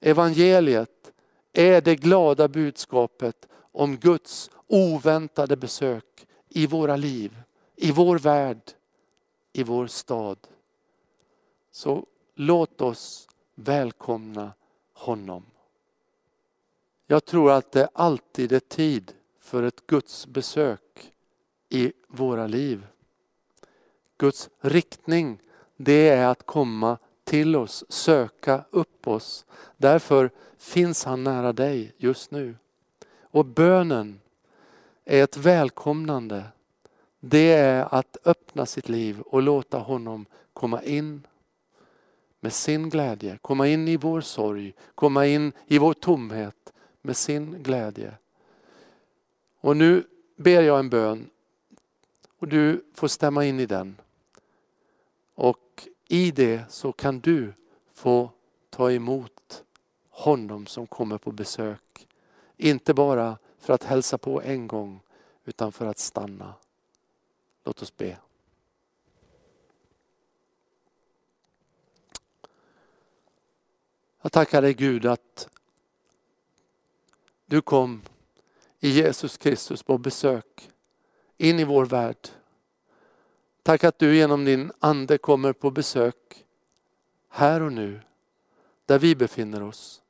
Evangeliet 0.00 1.12
är 1.52 1.80
det 1.80 1.96
glada 1.96 2.48
budskapet 2.48 3.48
om 3.72 3.96
Guds 3.96 4.50
oväntade 4.66 5.56
besök 5.56 6.27
i 6.48 6.66
våra 6.66 6.96
liv, 6.96 7.36
i 7.76 7.92
vår 7.92 8.18
värld, 8.18 8.60
i 9.52 9.62
vår 9.62 9.86
stad. 9.86 10.38
Så 11.70 12.06
låt 12.34 12.80
oss 12.80 13.28
välkomna 13.54 14.52
honom. 14.92 15.44
Jag 17.06 17.24
tror 17.24 17.52
att 17.52 17.72
det 17.72 17.88
alltid 17.92 18.52
är 18.52 18.60
tid 18.60 19.12
för 19.38 19.62
ett 19.62 19.86
Guds 19.86 20.26
besök 20.26 21.12
i 21.68 21.92
våra 22.08 22.46
liv. 22.46 22.86
Guds 24.18 24.50
riktning, 24.60 25.40
det 25.76 26.08
är 26.08 26.26
att 26.26 26.46
komma 26.46 26.98
till 27.24 27.56
oss, 27.56 27.84
söka 27.88 28.64
upp 28.70 29.08
oss. 29.08 29.46
Därför 29.76 30.30
finns 30.58 31.04
han 31.04 31.24
nära 31.24 31.52
dig 31.52 31.94
just 31.96 32.30
nu. 32.30 32.56
Och 33.20 33.44
bönen 33.44 34.20
är 35.08 35.24
ett 35.24 35.36
välkomnande. 35.36 36.44
Det 37.20 37.52
är 37.52 37.94
att 37.94 38.16
öppna 38.24 38.66
sitt 38.66 38.88
liv 38.88 39.20
och 39.20 39.42
låta 39.42 39.78
honom 39.78 40.26
komma 40.52 40.82
in 40.82 41.26
med 42.40 42.52
sin 42.52 42.90
glädje, 42.90 43.38
komma 43.42 43.68
in 43.68 43.88
i 43.88 43.96
vår 43.96 44.20
sorg, 44.20 44.74
komma 44.94 45.26
in 45.26 45.52
i 45.66 45.78
vår 45.78 45.92
tomhet 45.94 46.72
med 47.02 47.16
sin 47.16 47.62
glädje. 47.62 48.14
Och 49.60 49.76
nu 49.76 50.04
ber 50.36 50.62
jag 50.62 50.78
en 50.78 50.90
bön 50.90 51.30
och 52.38 52.48
du 52.48 52.84
får 52.94 53.08
stämma 53.08 53.44
in 53.44 53.60
i 53.60 53.66
den. 53.66 53.96
Och 55.34 55.88
i 56.08 56.30
det 56.30 56.62
så 56.68 56.92
kan 56.92 57.20
du 57.20 57.52
få 57.92 58.30
ta 58.70 58.92
emot 58.92 59.64
honom 60.10 60.66
som 60.66 60.86
kommer 60.86 61.18
på 61.18 61.32
besök. 61.32 62.08
Inte 62.56 62.94
bara 62.94 63.38
för 63.58 63.72
att 63.72 63.84
hälsa 63.84 64.18
på 64.18 64.42
en 64.42 64.68
gång 64.68 65.00
utan 65.44 65.72
för 65.72 65.86
att 65.86 65.98
stanna. 65.98 66.54
Låt 67.64 67.82
oss 67.82 67.96
be. 67.96 68.18
Jag 74.22 74.32
tackar 74.32 74.62
dig 74.62 74.74
Gud 74.74 75.06
att 75.06 75.48
du 77.46 77.60
kom 77.60 78.02
i 78.80 78.90
Jesus 78.90 79.36
Kristus 79.36 79.82
på 79.82 79.98
besök 79.98 80.70
in 81.36 81.58
i 81.58 81.64
vår 81.64 81.84
värld. 81.84 82.28
Tack 83.62 83.84
att 83.84 83.98
du 83.98 84.16
genom 84.16 84.44
din 84.44 84.72
ande 84.78 85.18
kommer 85.18 85.52
på 85.52 85.70
besök 85.70 86.44
här 87.28 87.60
och 87.60 87.72
nu, 87.72 88.00
där 88.86 88.98
vi 88.98 89.16
befinner 89.16 89.62
oss. 89.62 90.02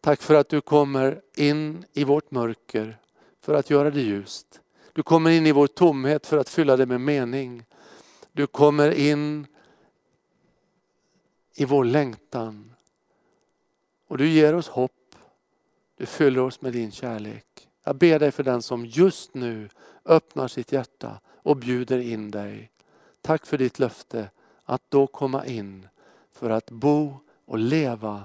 Tack 0.00 0.22
för 0.22 0.34
att 0.34 0.48
du 0.48 0.60
kommer 0.60 1.20
in 1.36 1.84
i 1.92 2.04
vårt 2.04 2.30
mörker 2.30 2.98
för 3.40 3.54
att 3.54 3.70
göra 3.70 3.90
det 3.90 4.00
ljust. 4.00 4.60
Du 4.92 5.02
kommer 5.02 5.30
in 5.30 5.46
i 5.46 5.52
vår 5.52 5.66
tomhet 5.66 6.26
för 6.26 6.38
att 6.38 6.48
fylla 6.48 6.76
det 6.76 6.86
med 6.86 7.00
mening. 7.00 7.64
Du 8.32 8.46
kommer 8.46 8.90
in 8.90 9.46
i 11.54 11.64
vår 11.64 11.84
längtan. 11.84 12.74
Och 14.06 14.18
du 14.18 14.28
ger 14.28 14.54
oss 14.54 14.68
hopp. 14.68 14.92
Du 15.96 16.06
fyller 16.06 16.40
oss 16.40 16.60
med 16.60 16.72
din 16.72 16.92
kärlek. 16.92 17.68
Jag 17.84 17.96
ber 17.96 18.18
dig 18.18 18.30
för 18.30 18.42
den 18.42 18.62
som 18.62 18.86
just 18.86 19.34
nu 19.34 19.68
öppnar 20.04 20.48
sitt 20.48 20.72
hjärta 20.72 21.20
och 21.26 21.56
bjuder 21.56 21.98
in 21.98 22.30
dig. 22.30 22.70
Tack 23.20 23.46
för 23.46 23.58
ditt 23.58 23.78
löfte 23.78 24.30
att 24.64 24.82
då 24.88 25.06
komma 25.06 25.46
in 25.46 25.88
för 26.32 26.50
att 26.50 26.70
bo 26.70 27.14
och 27.44 27.58
leva 27.58 28.24